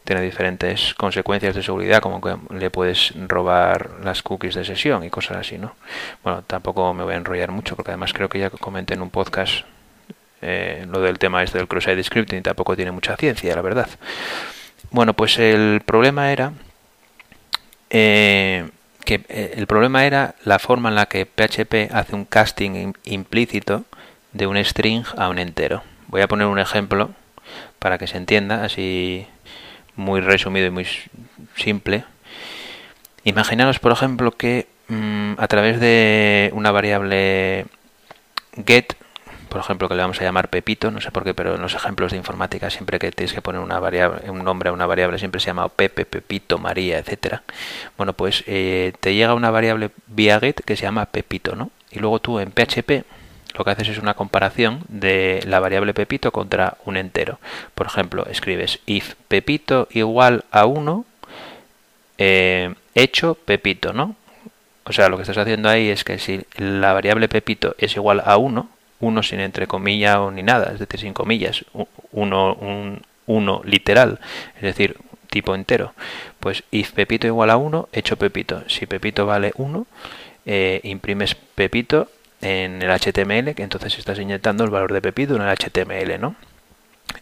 tiene 0.03 0.21
diferentes 0.21 0.93
consecuencias 0.95 1.55
de 1.55 1.63
seguridad, 1.63 2.01
como 2.01 2.21
que 2.21 2.35
le 2.55 2.69
puedes 2.69 3.13
robar 3.27 3.91
las 4.03 4.23
cookies 4.23 4.55
de 4.55 4.65
sesión 4.65 5.03
y 5.03 5.09
cosas 5.09 5.37
así, 5.37 5.57
¿no? 5.57 5.75
Bueno, 6.23 6.43
tampoco 6.45 6.93
me 6.93 7.03
voy 7.03 7.13
a 7.13 7.17
enrollar 7.17 7.51
mucho, 7.51 7.75
porque 7.75 7.91
además 7.91 8.11
creo 8.11 8.27
que 8.27 8.39
ya 8.39 8.49
comenté 8.49 8.95
en 8.95 9.03
un 9.03 9.11
podcast 9.11 9.63
eh, 10.41 10.87
lo 10.89 11.01
del 11.01 11.19
tema 11.19 11.43
este 11.43 11.59
del 11.59 11.67
cross-site 11.67 12.03
scripting 12.03 12.39
y 12.39 12.41
tampoco 12.41 12.75
tiene 12.75 12.91
mucha 12.91 13.15
ciencia, 13.15 13.55
la 13.55 13.61
verdad. 13.61 13.89
Bueno, 14.89 15.13
pues 15.13 15.37
el 15.37 15.81
problema 15.85 16.31
era 16.31 16.53
eh, 17.91 18.69
que 19.05 19.21
eh, 19.29 19.53
el 19.55 19.67
problema 19.67 20.05
era 20.05 20.35
la 20.43 20.57
forma 20.57 20.89
en 20.89 20.95
la 20.95 21.05
que 21.05 21.25
PHP 21.25 21.93
hace 21.93 22.15
un 22.15 22.25
casting 22.25 22.93
implícito 23.03 23.85
de 24.33 24.47
un 24.47 24.63
string 24.63 25.03
a 25.17 25.29
un 25.29 25.39
entero. 25.39 25.83
Voy 26.07 26.21
a 26.21 26.27
poner 26.27 26.47
un 26.47 26.59
ejemplo 26.59 27.11
para 27.79 27.97
que 27.97 28.07
se 28.07 28.17
entienda, 28.17 28.63
así 28.63 29.27
muy 29.95 30.21
resumido 30.21 30.67
y 30.67 30.71
muy 30.71 30.87
simple. 31.55 32.03
Imaginaos, 33.23 33.79
por 33.79 33.91
ejemplo, 33.91 34.31
que 34.31 34.67
mm, 34.87 35.33
a 35.37 35.47
través 35.47 35.79
de 35.79 36.51
una 36.53 36.71
variable 36.71 37.65
get, 38.65 38.95
por 39.49 39.59
ejemplo, 39.59 39.89
que 39.89 39.95
le 39.95 40.01
vamos 40.01 40.19
a 40.21 40.23
llamar 40.23 40.49
Pepito, 40.49 40.91
no 40.91 41.01
sé 41.01 41.11
por 41.11 41.23
qué, 41.23 41.33
pero 41.33 41.55
en 41.55 41.61
los 41.61 41.75
ejemplos 41.75 42.11
de 42.11 42.17
informática 42.17 42.69
siempre 42.69 42.99
que 42.99 43.11
tienes 43.11 43.33
que 43.33 43.41
poner 43.41 43.61
una 43.61 43.79
variable, 43.79 44.29
un 44.29 44.43
nombre 44.43 44.69
a 44.69 44.73
una 44.73 44.85
variable 44.85 45.19
siempre 45.19 45.41
se 45.41 45.47
llama 45.47 45.67
Pepe, 45.69 46.05
Pepito, 46.05 46.57
María, 46.57 46.99
etcétera. 46.99 47.43
Bueno, 47.97 48.13
pues 48.13 48.43
eh, 48.47 48.93
te 48.99 49.13
llega 49.13 49.33
una 49.33 49.51
variable 49.51 49.91
vía 50.07 50.39
get 50.39 50.61
que 50.63 50.75
se 50.75 50.83
llama 50.83 51.05
Pepito, 51.05 51.55
¿no? 51.55 51.69
Y 51.91 51.99
luego 51.99 52.19
tú 52.19 52.39
en 52.39 52.51
PHP 52.51 53.05
lo 53.53 53.63
que 53.63 53.71
haces 53.71 53.89
es 53.89 53.97
una 53.97 54.13
comparación 54.13 54.81
de 54.87 55.43
la 55.45 55.59
variable 55.59 55.93
pepito 55.93 56.31
contra 56.31 56.77
un 56.85 56.97
entero. 56.97 57.39
Por 57.75 57.87
ejemplo, 57.87 58.25
escribes 58.27 58.79
if 58.85 59.15
pepito 59.27 59.87
igual 59.91 60.45
a 60.51 60.65
1 60.65 61.05
eh, 62.17 62.73
hecho 62.95 63.35
pepito, 63.35 63.93
¿no? 63.93 64.15
O 64.85 64.93
sea, 64.93 65.09
lo 65.09 65.17
que 65.17 65.23
estás 65.23 65.37
haciendo 65.37 65.69
ahí 65.69 65.89
es 65.89 66.03
que 66.03 66.19
si 66.19 66.41
la 66.57 66.93
variable 66.93 67.27
pepito 67.27 67.75
es 67.77 67.95
igual 67.95 68.21
a 68.25 68.37
1, 68.37 68.69
1 68.99 69.23
sin 69.23 69.39
entre 69.39 69.67
comillas 69.67 70.17
o 70.17 70.31
ni 70.31 70.43
nada, 70.43 70.71
es 70.73 70.79
decir, 70.79 70.99
sin 70.99 71.13
comillas, 71.13 71.65
1 72.11 72.53
un, 72.53 73.01
uno 73.27 73.61
literal, 73.63 74.19
es 74.55 74.61
decir, 74.61 74.97
tipo 75.29 75.55
entero, 75.55 75.93
pues 76.39 76.63
if 76.71 76.91
pepito 76.91 77.27
igual 77.27 77.49
a 77.49 77.57
1, 77.57 77.89
hecho 77.93 78.17
pepito. 78.17 78.63
Si 78.67 78.85
pepito 78.85 79.25
vale 79.25 79.53
1, 79.55 79.85
eh, 80.45 80.81
imprimes 80.83 81.35
pepito 81.35 82.09
en 82.41 82.81
el 82.81 82.91
HTML, 82.91 83.53
que 83.55 83.63
entonces 83.63 83.97
estás 83.97 84.19
inyectando 84.19 84.63
el 84.63 84.69
valor 84.69 84.93
de 84.93 85.01
Pepito 85.01 85.35
en 85.35 85.41
el 85.43 85.55
HTML, 85.55 86.19
¿no? 86.19 86.35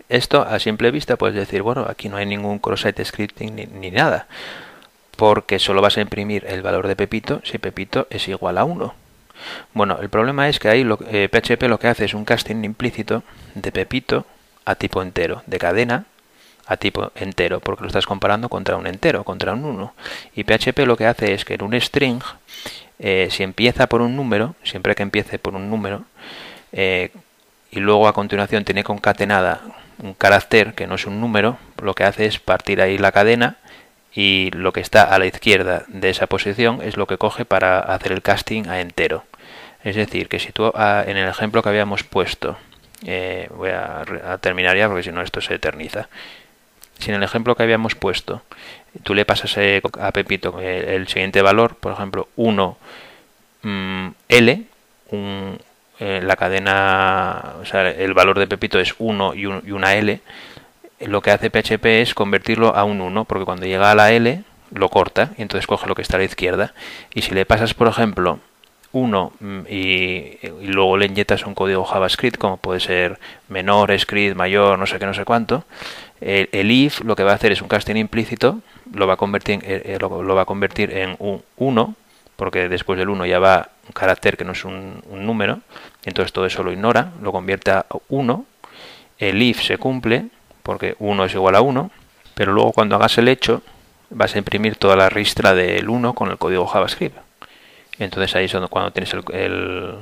Esto 0.07 0.41
a 0.41 0.59
simple 0.59 0.91
vista 0.91 1.17
puedes 1.17 1.35
decir, 1.35 1.61
bueno, 1.61 1.85
aquí 1.87 2.09
no 2.09 2.17
hay 2.17 2.25
ningún 2.25 2.59
cross-site 2.59 3.03
scripting 3.05 3.69
ni, 3.79 3.91
nada, 3.91 4.27
porque 5.15 5.59
solo 5.59 5.81
vas 5.81 5.97
a 5.97 6.01
imprimir 6.01 6.45
el 6.47 6.61
valor 6.61 6.87
de 6.87 6.95
Pepito 6.95 7.41
si 7.43 7.57
Pepito 7.57 8.07
es 8.09 8.27
igual 8.27 8.57
a 8.57 8.63
1. 8.63 8.93
Bueno, 9.73 9.99
el 10.01 10.09
problema 10.09 10.49
es 10.49 10.59
que 10.59 10.69
ahí 10.69 10.83
lo, 10.83 10.97
PHP 10.97 11.63
eh, 11.63 11.67
lo 11.67 11.79
que 11.79 11.87
hace 11.87 12.05
es 12.05 12.13
un 12.13 12.25
casting 12.25 12.63
implícito 12.63 13.23
de 13.55 13.71
Pepito 13.71 14.25
a 14.65 14.75
tipo 14.75 15.01
entero, 15.01 15.43
de 15.45 15.59
cadena 15.59 16.05
a 16.65 16.77
tipo 16.77 17.11
entero, 17.15 17.61
porque 17.61 17.81
lo 17.81 17.87
estás 17.87 18.05
comparando 18.05 18.47
contra 18.47 18.75
un 18.75 18.85
entero, 18.85 19.23
contra 19.23 19.53
un 19.53 19.65
1. 19.65 19.93
Y 20.35 20.43
PHP 20.43 20.79
lo 20.85 20.97
que 20.97 21.07
hace 21.07 21.33
es 21.33 21.43
que 21.43 21.55
en 21.55 21.63
un 21.63 21.79
string 21.81 22.21
eh, 22.99 23.29
si 23.31 23.43
empieza 23.43 23.87
por 23.87 24.01
un 24.01 24.15
número, 24.15 24.55
siempre 24.63 24.95
que 24.95 25.03
empiece 25.03 25.39
por 25.39 25.55
un 25.55 25.69
número, 25.69 26.03
eh, 26.71 27.11
y 27.71 27.79
luego 27.79 28.07
a 28.07 28.13
continuación 28.13 28.65
tiene 28.65 28.83
concatenada 28.83 29.61
un 30.01 30.13
carácter 30.13 30.73
que 30.73 30.87
no 30.87 30.95
es 30.95 31.05
un 31.05 31.19
número, 31.19 31.57
lo 31.81 31.93
que 31.93 32.03
hace 32.03 32.25
es 32.25 32.39
partir 32.39 32.81
ahí 32.81 32.97
la 32.97 33.11
cadena 33.11 33.57
y 34.13 34.49
lo 34.51 34.73
que 34.73 34.79
está 34.79 35.03
a 35.03 35.19
la 35.19 35.25
izquierda 35.25 35.83
de 35.87 36.09
esa 36.09 36.27
posición 36.27 36.81
es 36.81 36.97
lo 36.97 37.05
que 37.05 37.17
coge 37.17 37.45
para 37.45 37.79
hacer 37.79 38.11
el 38.11 38.21
casting 38.21 38.67
a 38.67 38.81
entero. 38.81 39.23
Es 39.83 39.95
decir, 39.95 40.27
que 40.27 40.39
si 40.39 40.51
tú 40.51 40.71
ah, 40.75 41.03
en 41.05 41.17
el 41.17 41.29
ejemplo 41.29 41.61
que 41.61 41.69
habíamos 41.69 42.03
puesto, 42.03 42.57
eh, 43.05 43.47
voy 43.55 43.69
a, 43.69 44.03
a, 44.25 44.37
terminar 44.39 44.75
ya 44.75 44.87
porque 44.87 45.03
si 45.03 45.11
no 45.11 45.21
esto 45.21 45.41
se 45.41 45.55
eterniza. 45.55 46.09
Si 46.99 47.09
en 47.09 47.15
el 47.15 47.23
ejemplo 47.23 47.55
que 47.55 47.63
habíamos 47.63 47.95
puesto 47.95 48.41
tú 49.03 49.13
le 49.13 49.25
pasas 49.25 49.57
eh, 49.57 49.81
a 49.99 50.11
Pepito 50.11 50.59
el, 50.59 51.07
siguiente 51.07 51.41
valor, 51.41 51.75
por 51.75 51.93
ejemplo, 51.93 52.27
1 52.35 52.77
mm, 53.63 54.07
L, 54.27 54.63
eh, 55.99 56.21
la 56.23 56.35
cadena, 56.35 57.55
o 57.61 57.65
sea, 57.65 57.89
el 57.89 58.13
valor 58.13 58.39
de 58.39 58.47
Pepito 58.47 58.79
es 58.79 58.95
1 58.97 59.35
y, 59.35 59.45
una 59.45 59.95
L, 59.95 60.21
lo 61.01 61.21
que 61.21 61.31
hace 61.31 61.49
PHP 61.49 62.01
es 62.01 62.13
convertirlo 62.13 62.75
a 62.75 62.83
un 62.83 63.01
1, 63.01 63.25
porque 63.25 63.45
cuando 63.45 63.65
llega 63.65 63.91
a 63.91 63.95
la 63.95 64.11
L 64.11 64.43
lo 64.71 64.89
corta 64.89 65.31
y 65.37 65.41
entonces 65.41 65.65
coge 65.65 65.87
lo 65.87 65.95
que 65.95 66.01
está 66.01 66.17
a 66.17 66.19
la 66.19 66.25
izquierda. 66.25 66.73
Y 67.13 67.21
si 67.21 67.33
le 67.33 67.45
pasas, 67.45 67.73
por 67.73 67.87
ejemplo, 67.87 68.39
1 68.91 69.33
mm, 69.39 69.59
y, 69.69 70.37
luego 70.63 70.97
le 70.97 71.05
inyectas 71.05 71.45
un 71.45 71.53
código 71.53 71.83
JavaScript 71.83 72.37
como 72.37 72.57
puede 72.57 72.79
ser 72.79 73.19
menor, 73.47 73.97
script, 73.97 74.35
mayor, 74.35 74.77
no 74.79 74.85
sé 74.85 74.99
qué, 74.99 75.05
no 75.05 75.13
sé 75.13 75.25
cuánto, 75.25 75.63
el, 76.21 76.71
if 76.71 77.01
lo 77.01 77.15
que 77.15 77.23
va 77.23 77.31
a 77.31 77.35
hacer 77.35 77.51
es 77.51 77.61
un 77.61 77.67
casting 77.67 77.95
implícito, 77.95 78.59
lo 78.93 79.07
va 79.07 79.13
a 79.13 79.17
convertir, 79.17 79.59
eh, 79.63 79.81
eh, 79.85 79.97
lo, 79.99 80.35
va 80.35 80.41
a 80.41 80.45
convertir 80.45 80.91
en 80.91 81.15
un 81.19 81.41
1, 81.57 81.95
porque 82.35 82.69
después 82.69 82.97
del 82.99 83.09
1 83.09 83.25
ya 83.25 83.39
va 83.39 83.69
un 83.87 83.93
carácter 83.93 84.37
que 84.37 84.45
no 84.45 84.51
es 84.51 84.65
un, 84.65 85.01
un 85.09 85.25
número, 85.25 85.59
entonces 86.05 86.33
todo 86.33 86.45
eso 86.45 86.63
lo 86.63 86.71
ignora, 86.71 87.11
lo 87.21 87.31
convierte 87.31 87.71
a 87.71 87.85
1, 88.09 88.45
el 89.19 89.41
if 89.41 89.61
se 89.61 89.77
cumple, 89.77 90.27
porque 90.63 90.95
1 90.99 91.25
es 91.25 91.33
igual 91.33 91.55
a 91.55 91.61
1, 91.61 91.91
pero 92.35 92.53
luego 92.53 92.71
cuando 92.71 92.95
hagas 92.95 93.17
el 93.17 93.27
hecho 93.27 93.61
vas 94.09 94.35
a 94.35 94.39
imprimir 94.39 94.75
toda 94.75 94.95
la 94.95 95.09
ristra 95.09 95.53
del 95.53 95.89
1 95.89 96.13
con 96.13 96.31
el 96.31 96.37
código 96.37 96.65
JavaScript. 96.65 97.28
Entonces 97.99 98.35
ahí 98.35 98.45
es 98.45 98.55
cuando 98.69 98.91
tienes 98.91 99.13
el, 99.13 99.95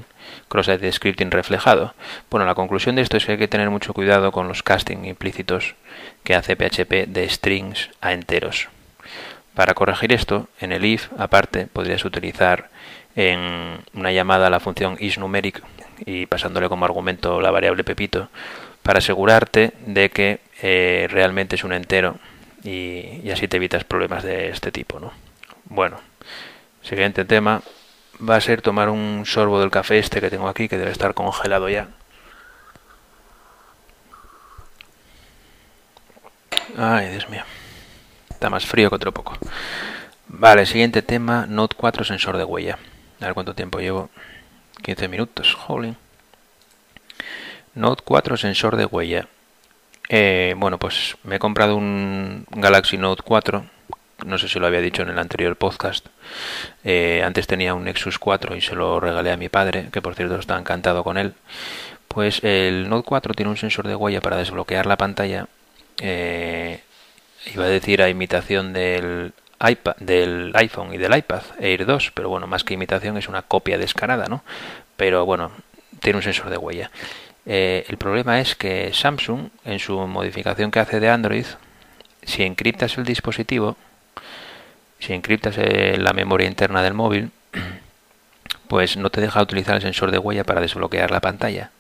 cross-site 0.48 0.92
scripting 0.92 1.32
reflejado. 1.32 1.94
Bueno, 2.30 2.46
la 2.46 2.56
conclusión 2.56 2.96
de 2.96 3.02
esto 3.02 3.18
es 3.18 3.26
que 3.26 3.34
hay 3.34 3.38
que 3.38 3.48
tener 3.48 3.70
mucho 3.70 3.94
cuidado 3.94 4.32
con 4.32 4.48
los 4.48 4.64
casting 4.64 5.06
implícitos 5.06 5.76
que 6.24 6.36
hace 6.36 6.56
PHP 6.56 7.08
de 7.08 7.28
strings 7.28 7.90
a 8.02 8.14
enteros. 8.14 8.70
Para 9.56 9.74
corregir 9.74 10.14
esto, 10.14 10.48
en 10.62 10.72
el 10.72 10.86
if, 10.86 11.10
aparte, 11.18 11.66
podrías 11.66 12.06
utilizar 12.06 12.70
en 13.16 13.80
una 13.94 14.12
llamada 14.12 14.48
a 14.48 14.50
la 14.52 14.60
función 14.60 14.96
isNumeric 15.00 15.64
y 16.06 16.28
pasándole 16.28 16.70
como 16.70 16.86
argumento 16.86 17.42
la 17.42 17.50
variable 17.50 17.84
pepito 17.84 18.30
para 18.84 19.00
asegurarte 19.00 19.72
de 19.88 20.12
que 20.12 20.40
eh, 20.62 21.08
realmente 21.10 21.56
es 21.56 21.64
un 21.64 21.74
entero 21.74 22.20
y, 22.64 23.30
así 23.32 23.48
te 23.48 23.58
evitas 23.58 23.84
problemas 23.84 24.24
de 24.24 24.50
este 24.50 24.72
tipo. 24.72 25.00
¿no? 25.00 25.12
Bueno, 25.66 25.98
siguiente 26.84 27.26
tema 27.26 27.64
va 28.20 28.36
a 28.36 28.42
ser 28.42 28.62
tomar 28.62 28.90
un 28.90 29.24
sorbo 29.26 29.60
del 29.60 29.72
café 29.72 30.00
este 30.00 30.22
que 30.22 30.30
tengo 30.30 30.48
aquí, 30.48 30.68
que 30.68 30.78
debe 30.78 30.92
estar 30.92 31.14
congelado 31.14 31.70
ya. 31.70 31.88
Ay, 36.78 37.10
Dios 37.10 37.30
mío. 37.30 37.44
Está 38.30 38.50
más 38.50 38.66
frío 38.66 38.90
que 38.90 38.96
otro 38.96 39.12
poco. 39.12 39.38
Vale, 40.28 40.66
siguiente 40.66 41.02
tema, 41.02 41.46
Note 41.48 41.76
4 41.78 42.04
sensor 42.04 42.38
de 42.38 42.44
huella. 42.44 42.78
A 43.20 43.26
ver 43.26 43.34
cuánto 43.34 43.56
tiempo 43.56 43.80
llevo. 43.80 44.10
15 44.84 45.08
minutos, 45.08 45.58
holy. 45.68 45.96
Note 47.74 48.04
4 48.06 48.38
sensor 48.38 48.76
de 48.76 48.86
huella. 48.86 49.28
Eh, 50.10 50.54
bueno, 50.58 50.78
pues 50.78 51.18
me 51.24 51.38
he 51.38 51.40
comprado 51.40 51.76
un 51.76 52.46
Galaxy 52.52 52.98
Note 52.98 53.24
4. 53.24 53.66
No 54.26 54.38
sé 54.38 54.48
si 54.48 54.60
lo 54.60 54.68
había 54.68 54.82
dicho 54.82 55.04
en 55.04 55.10
el 55.10 55.20
anterior 55.20 55.56
podcast. 55.56 56.08
Eh, 56.84 57.22
antes 57.24 57.48
tenía 57.48 57.74
un 57.74 57.84
Nexus 57.84 58.18
4 58.18 58.56
y 58.56 58.62
se 58.62 58.76
lo 58.76 59.00
regalé 59.00 59.32
a 59.32 59.38
mi 59.38 59.50
padre, 59.50 59.90
que 59.92 60.02
por 60.02 60.16
cierto 60.16 60.36
está 60.36 60.58
encantado 60.58 61.04
con 61.04 61.18
él. 61.18 61.34
Pues 62.08 62.44
el 62.44 62.90
Note 62.90 63.06
4 63.08 63.34
tiene 63.34 63.52
un 63.52 63.58
sensor 63.58 63.88
de 63.88 63.96
huella 63.96 64.22
para 64.22 64.38
desbloquear 64.38 64.88
la 64.88 64.98
pantalla. 64.98 65.48
Eh, 66.02 66.82
iba 67.54 67.66
a 67.66 67.70
decir 67.70 68.02
a 68.02 68.10
imitación 68.10 68.74
del 68.74 69.34
iPad, 69.60 69.96
del 69.98 70.52
iPhone 70.56 70.94
y 70.94 70.98
del 70.98 71.16
iPad 71.16 71.44
Air 71.60 71.86
2, 71.86 72.12
pero 72.14 72.30
bueno, 72.30 72.48
más 72.48 72.64
que 72.64 72.74
imitación 72.74 73.18
es 73.18 73.28
una 73.28 73.44
copia 73.44 73.78
descarada, 73.78 74.26
¿no? 74.28 74.44
Pero 74.96 75.26
bueno, 75.26 75.52
tiene 76.00 76.18
un 76.18 76.24
sensor 76.24 76.50
de 76.50 76.58
huella. 76.58 76.92
Eh, 77.46 77.86
el 77.88 77.98
problema 77.98 78.40
es 78.42 78.56
que 78.56 78.92
Samsung, 78.94 79.50
en 79.64 79.80
su 79.80 79.98
modificación 80.00 80.72
que 80.72 80.80
hace 80.80 81.00
de 81.00 81.10
Android, 81.10 81.46
si 82.24 82.44
encriptas 82.44 82.98
el 82.98 83.06
dispositivo, 83.06 83.78
si 85.00 85.14
encriptas 85.14 85.56
eh, 85.58 85.98
la 85.98 86.14
memoria 86.14 86.48
interna 86.48 86.82
del 86.82 86.94
móvil, 86.94 87.32
pues 88.68 88.98
no 88.98 89.10
te 89.10 89.22
deja 89.22 89.42
utilizar 89.42 89.76
el 89.76 89.82
sensor 89.82 90.12
de 90.12 90.18
huella 90.18 90.44
para 90.44 90.62
desbloquear 90.62 91.12
la 91.12 91.22
pantalla. 91.22 91.72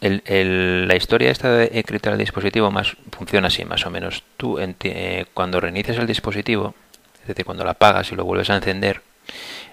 la 0.00 0.96
historia 0.96 1.30
esta 1.30 1.50
de 1.52 1.70
encriptar 1.74 2.14
el 2.14 2.18
dispositivo 2.18 2.70
más 2.70 2.96
funciona 3.12 3.48
así, 3.48 3.64
más 3.64 3.84
o 3.86 3.90
menos. 3.90 4.22
Tú 4.36 4.58
eh, 4.58 5.26
cuando 5.34 5.60
reinicias 5.60 5.98
el 5.98 6.06
dispositivo, 6.06 6.74
es 7.22 7.28
decir, 7.28 7.44
cuando 7.44 7.64
lo 7.64 7.70
apagas 7.70 8.10
y 8.12 8.16
lo 8.16 8.24
vuelves 8.24 8.50
a 8.50 8.56
encender, 8.56 9.02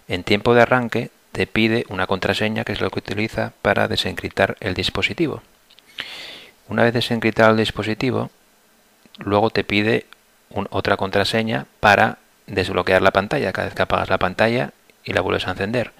en 0.07 0.23
tiempo 0.23 0.53
de 0.53 0.61
arranque 0.61 1.09
te 1.31 1.47
pide 1.47 1.85
una 1.89 2.07
contraseña 2.07 2.63
que 2.63 2.71
es 2.71 2.81
lo 2.81 2.89
que 2.89 2.99
utiliza 2.99 3.53
para 3.61 3.87
desencriptar 3.87 4.57
el 4.59 4.73
dispositivo. 4.73 5.41
Una 6.67 6.83
vez 6.83 6.93
desencriptado 6.93 7.51
el 7.51 7.57
dispositivo, 7.57 8.29
luego 9.19 9.49
te 9.49 9.63
pide 9.63 10.05
otra 10.69 10.97
contraseña 10.97 11.65
para 11.79 12.17
desbloquear 12.45 13.01
la 13.01 13.11
pantalla 13.11 13.53
cada 13.53 13.67
vez 13.67 13.75
que 13.75 13.81
apagas 13.81 14.09
la 14.09 14.17
pantalla 14.17 14.71
y 15.03 15.13
la 15.13 15.21
vuelves 15.21 15.47
a 15.47 15.51
encender. 15.51 15.91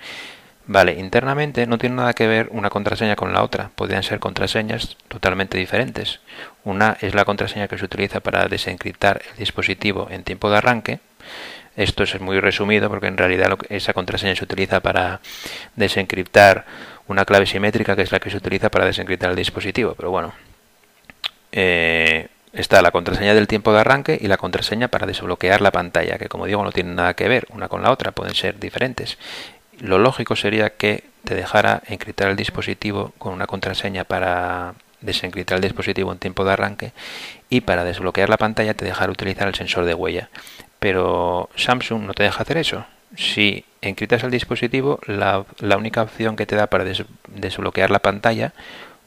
Vale, 0.65 0.93
internamente 0.93 1.65
no 1.65 1.77
tiene 1.77 1.95
nada 1.95 2.13
que 2.13 2.27
ver 2.27 2.49
una 2.51 2.69
contraseña 2.69 3.15
con 3.15 3.31
la 3.31 3.43
otra, 3.43 3.71
podrían 3.75 4.03
ser 4.03 4.19
contraseñas 4.19 4.97
totalmente 5.07 5.57
diferentes. 5.57 6.19
Una 6.65 6.97
es 6.99 7.15
la 7.15 7.23
contraseña 7.23 7.69
que 7.69 7.77
se 7.77 7.85
utiliza 7.85 8.19
para 8.19 8.47
desencriptar 8.47 9.21
el 9.31 9.37
dispositivo 9.37 10.07
en 10.09 10.23
tiempo 10.23 10.49
de 10.49 10.57
arranque 10.57 10.99
esto 11.77 12.01
es 12.01 12.19
muy 12.19 12.39
resumido 12.39 12.89
porque 12.89 13.05
en 13.05 13.17
realidad 13.17 13.55
esa 13.69 13.93
contraseña 13.93 14.35
se 14.35 14.43
utiliza 14.43 14.79
para 14.79 15.21
desencriptar 15.75 16.65
una 17.07 17.23
clave 17.23 17.45
simétrica 17.45 17.95
que 17.95 18.01
es 18.01 18.11
la 18.11 18.19
que 18.19 18.31
se 18.31 18.37
utiliza 18.37 18.71
para 18.71 18.85
desencriptar 18.85 19.29
el 19.29 19.35
dispositivo. 19.35 19.93
Pero 19.93 20.09
bueno, 20.09 20.33
eh, 21.51 22.29
está 22.57 22.81
la 22.81 22.91
contraseña 22.91 23.35
del 23.35 23.47
tiempo 23.47 23.71
de 23.71 23.79
arranque 23.79 24.17
y 24.19 24.27
la 24.27 24.37
contraseña 24.37 24.87
para 24.87 25.05
desbloquear 25.05 25.61
la 25.61 25.71
pantalla, 25.71 26.17
que 26.17 26.27
como 26.27 26.47
digo 26.47 26.63
no 26.63 26.71
tienen 26.71 26.95
nada 26.95 27.13
que 27.13 27.27
ver 27.27 27.47
una 27.51 27.67
con 27.67 27.83
la 27.83 27.91
otra, 27.91 28.11
pueden 28.11 28.33
ser 28.33 28.59
diferentes. 28.59 29.17
Lo 29.79 29.99
lógico 29.99 30.35
sería 30.35 30.71
que 30.71 31.03
te 31.23 31.35
dejara 31.35 31.83
encriptar 31.87 32.29
el 32.29 32.35
dispositivo 32.35 33.13
con 33.19 33.33
una 33.33 33.45
contraseña 33.45 34.05
para 34.05 34.73
desencriptar 35.01 35.57
el 35.57 35.61
dispositivo 35.61 36.11
en 36.11 36.17
tiempo 36.17 36.43
de 36.43 36.53
arranque 36.53 36.91
y 37.49 37.61
para 37.61 37.83
desbloquear 37.83 38.29
la 38.29 38.37
pantalla 38.37 38.73
te 38.73 38.85
dejara 38.85 39.11
utilizar 39.11 39.47
el 39.47 39.53
sensor 39.53 39.85
de 39.85 39.93
huella. 39.93 40.29
Pero 40.79 41.49
Samsung 41.55 42.03
no 42.03 42.13
te 42.13 42.23
deja 42.23 42.41
hacer 42.41 42.57
eso. 42.57 42.85
Si 43.15 43.65
encriptas 43.81 44.23
el 44.23 44.31
dispositivo, 44.31 44.99
la, 45.05 45.45
única 45.77 46.01
opción 46.01 46.35
que 46.35 46.47
te 46.47 46.55
da 46.55 46.67
para 46.67 46.85
desbloquear 47.27 47.91
la 47.91 47.99
pantalla, 47.99 48.53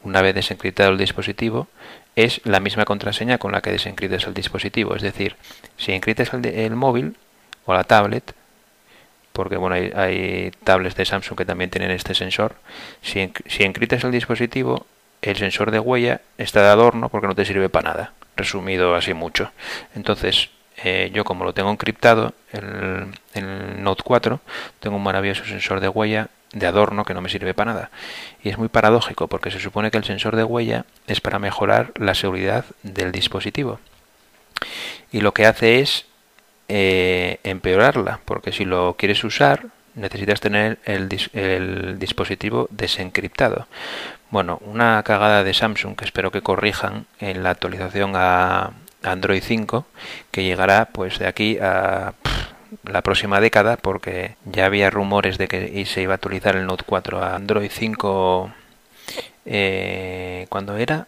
una 0.03 0.21
vez 0.21 0.33
desencriptado 0.33 0.91
el 0.91 0.97
dispositivo, 0.97 1.67
es 2.15 2.41
la 2.43 2.59
misma 2.59 2.85
contraseña 2.85 3.37
con 3.37 3.51
la 3.51 3.61
que 3.61 3.71
desencriptas 3.71 4.25
el 4.25 4.33
dispositivo. 4.33 4.95
Es 4.95 5.01
decir, 5.01 5.35
si 5.77 5.93
encriptas 5.93 6.31
el, 6.33 6.75
móvil 6.75 7.15
o 7.65 7.73
la 7.73 7.83
tablet, 7.83 8.33
porque 9.33 9.57
bueno, 9.57 9.75
hay, 9.75 10.51
tablets 10.63 10.95
de 10.95 11.05
Samsung 11.05 11.37
que 11.37 11.45
también 11.45 11.69
tienen 11.69 11.91
este 11.91 12.13
sensor, 12.13 12.55
si, 13.01 13.31
si 13.47 13.63
el 13.63 14.11
dispositivo, 14.11 14.85
el 15.21 15.37
sensor 15.37 15.71
de 15.71 15.79
huella 15.79 16.21
está 16.37 16.61
de 16.61 16.69
adorno 16.69 17.09
porque 17.09 17.27
no 17.27 17.35
te 17.35 17.45
sirve 17.45 17.69
para 17.69 17.91
nada, 17.91 18.13
resumido 18.35 18.95
así 18.95 19.13
mucho. 19.13 19.51
Entonces, 19.95 20.49
eh, 20.83 21.11
yo 21.13 21.23
como 21.23 21.45
lo 21.45 21.53
tengo 21.53 21.69
encriptado, 21.69 22.33
el, 22.51 23.07
el 23.33 23.83
Note 23.83 24.03
4, 24.03 24.39
tengo 24.79 24.97
un 24.97 25.03
maravilloso 25.03 25.45
sensor 25.45 25.79
de 25.79 25.87
huella 25.87 26.29
de 26.53 26.67
adorno 26.67 27.05
que 27.05 27.13
no 27.13 27.21
me 27.21 27.29
sirve 27.29 27.53
para 27.53 27.73
nada. 27.73 27.91
Y 28.43 28.49
es 28.49 28.57
muy 28.57 28.67
paradójico 28.67 29.27
porque 29.27 29.51
se 29.51 29.59
supone 29.59 29.91
que 29.91 29.97
el 29.97 30.03
sensor 30.03 30.35
de 30.35 30.43
huella 30.43 30.85
es 31.07 31.21
para 31.21 31.39
mejorar 31.39 31.91
la 31.95 32.15
seguridad 32.15 32.65
del 32.83 33.11
dispositivo. 33.11 33.79
Y 35.11 35.21
lo 35.21 35.33
que 35.33 35.45
hace 35.45 35.79
es 35.79 36.05
eh, 36.67 37.39
empeorarla, 37.43 38.19
porque 38.25 38.51
si 38.51 38.65
lo 38.65 38.95
quieres 38.97 39.23
usar 39.23 39.67
necesitas 39.95 40.39
tener 40.39 40.79
el, 40.85 41.09
dispositivo 41.99 42.67
desencriptado. 42.71 43.67
Bueno, 44.29 44.59
una 44.65 45.01
cagada 45.03 45.43
de 45.43 45.53
Samsung 45.53 45.95
que 45.95 46.05
espero 46.05 46.31
que 46.31 46.41
corrijan 46.41 47.05
en 47.19 47.43
la 47.43 47.51
actualización 47.51 48.13
a, 48.15 48.71
Android 49.03 49.41
5 49.43 49.87
que 50.29 50.43
llegará 50.43 50.89
pues 50.93 51.17
de 51.17 51.25
aquí 51.25 51.57
a 51.59 52.13
la 52.83 53.01
próxima 53.01 53.39
década 53.39 53.77
porque 53.77 54.35
ya 54.45 54.65
había 54.65 54.89
rumores 54.89 55.37
de 55.37 55.47
que 55.47 55.85
se 55.85 56.01
iba 56.01 56.13
a 56.13 56.15
actualizar 56.15 56.55
el 56.55 56.65
Note 56.65 56.83
4 56.85 57.23
a 57.23 57.35
Android 57.35 57.71
5 57.71 58.51
eh, 59.45 60.45
cuando 60.49 60.77
era 60.77 61.07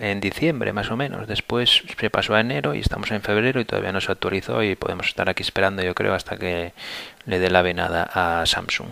en 0.00 0.20
diciembre 0.20 0.72
más 0.72 0.90
o 0.90 0.96
menos. 0.96 1.26
Después 1.26 1.82
se 1.98 2.10
pasó 2.10 2.34
a 2.34 2.40
enero 2.40 2.74
y 2.74 2.80
estamos 2.80 3.10
en 3.10 3.22
febrero 3.22 3.60
y 3.60 3.64
todavía 3.64 3.92
no 3.92 4.00
se 4.00 4.12
actualizó 4.12 4.62
y 4.62 4.76
podemos 4.76 5.08
estar 5.08 5.28
aquí 5.28 5.42
esperando 5.42 5.82
yo 5.82 5.94
creo 5.94 6.14
hasta 6.14 6.36
que 6.36 6.72
le 7.26 7.38
dé 7.38 7.50
la 7.50 7.62
venada 7.62 8.08
a 8.12 8.46
Samsung. 8.46 8.88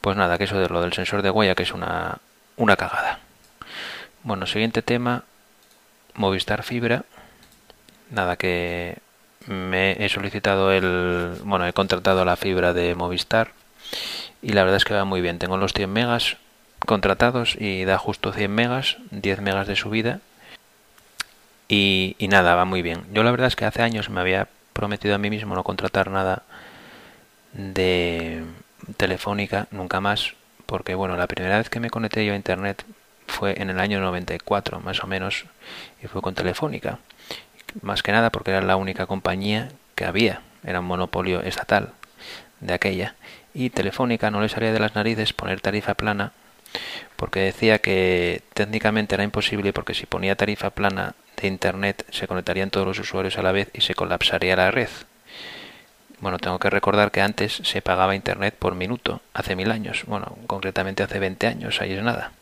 Pues 0.00 0.16
nada 0.16 0.36
que 0.36 0.44
eso 0.44 0.58
de 0.58 0.68
lo 0.68 0.82
del 0.82 0.92
sensor 0.92 1.22
de 1.22 1.30
huella 1.30 1.54
que 1.54 1.62
es 1.62 1.72
una, 1.72 2.18
una 2.56 2.76
cagada. 2.76 3.20
Bueno 4.22 4.46
siguiente 4.46 4.82
tema 4.82 5.24
Movistar 6.14 6.62
Fibra. 6.62 7.04
Nada 8.10 8.36
que 8.36 8.98
me 9.46 10.04
he 10.04 10.08
solicitado 10.08 10.72
el, 10.72 11.36
bueno, 11.44 11.66
he 11.66 11.72
contratado 11.72 12.24
la 12.24 12.36
fibra 12.36 12.72
de 12.72 12.94
Movistar 12.94 13.52
y 14.42 14.52
la 14.52 14.62
verdad 14.62 14.78
es 14.78 14.84
que 14.84 14.94
va 14.94 15.04
muy 15.04 15.20
bien. 15.20 15.38
Tengo 15.38 15.56
los 15.56 15.72
100 15.72 15.92
megas 15.92 16.36
contratados 16.86 17.56
y 17.58 17.84
da 17.84 17.98
justo 17.98 18.32
100 18.32 18.54
megas, 18.54 18.96
10 19.10 19.40
megas 19.40 19.66
de 19.66 19.76
subida 19.76 20.20
y, 21.68 22.16
y 22.18 22.28
nada, 22.28 22.54
va 22.54 22.64
muy 22.64 22.82
bien. 22.82 23.02
Yo 23.12 23.22
la 23.22 23.30
verdad 23.30 23.48
es 23.48 23.56
que 23.56 23.64
hace 23.64 23.82
años 23.82 24.10
me 24.10 24.20
había 24.20 24.48
prometido 24.72 25.14
a 25.14 25.18
mí 25.18 25.30
mismo 25.30 25.54
no 25.54 25.64
contratar 25.64 26.10
nada 26.10 26.42
de, 27.52 28.42
Telefónica 28.96 29.66
nunca 29.70 30.00
más, 30.00 30.34
porque 30.66 30.94
bueno, 30.94 31.16
la 31.16 31.26
primera 31.26 31.58
vez 31.58 31.70
que 31.70 31.80
me 31.80 31.90
conecté 31.90 32.24
yo 32.24 32.32
a 32.32 32.36
Internet 32.36 32.84
fue 33.26 33.60
en 33.60 33.70
el 33.70 33.80
año 33.80 34.00
94, 34.00 34.80
más 34.80 35.02
o 35.02 35.06
menos, 35.06 35.46
y 36.02 36.06
fue 36.06 36.20
con 36.20 36.34
Telefónica. 36.34 36.98
Más 37.82 38.02
que 38.02 38.12
nada 38.12 38.30
porque 38.30 38.50
era 38.50 38.62
la 38.62 38.76
única 38.76 39.06
compañía 39.06 39.68
que 39.94 40.04
había, 40.04 40.42
era 40.64 40.80
un 40.80 40.86
monopolio 40.86 41.40
estatal 41.40 41.92
de 42.60 42.74
aquella. 42.74 43.14
Y 43.52 43.70
Telefónica 43.70 44.30
no 44.30 44.40
le 44.40 44.48
salía 44.48 44.72
de 44.72 44.80
las 44.80 44.94
narices 44.94 45.32
poner 45.32 45.60
tarifa 45.60 45.94
plana 45.94 46.32
porque 47.16 47.40
decía 47.40 47.78
que 47.78 48.42
técnicamente 48.54 49.14
era 49.14 49.24
imposible 49.24 49.72
porque 49.72 49.94
si 49.94 50.06
ponía 50.06 50.36
tarifa 50.36 50.70
plana 50.70 51.14
de 51.40 51.48
Internet 51.48 52.04
se 52.10 52.26
conectarían 52.26 52.70
todos 52.70 52.86
los 52.86 52.98
usuarios 52.98 53.38
a 53.38 53.42
la 53.42 53.52
vez 53.52 53.70
y 53.72 53.80
se 53.80 53.94
colapsaría 53.94 54.56
la 54.56 54.70
red. 54.70 54.88
Bueno, 56.20 56.38
tengo 56.38 56.58
que 56.58 56.70
recordar 56.70 57.10
que 57.10 57.20
antes 57.20 57.60
se 57.62 57.82
pagaba 57.82 58.14
Internet 58.14 58.54
por 58.58 58.74
minuto, 58.74 59.20
hace 59.34 59.56
mil 59.56 59.70
años, 59.70 60.04
bueno, 60.06 60.36
concretamente 60.46 61.02
hace 61.02 61.18
20 61.18 61.46
años, 61.46 61.80
ahí 61.80 61.92
es 61.92 62.02
nada. 62.02 62.32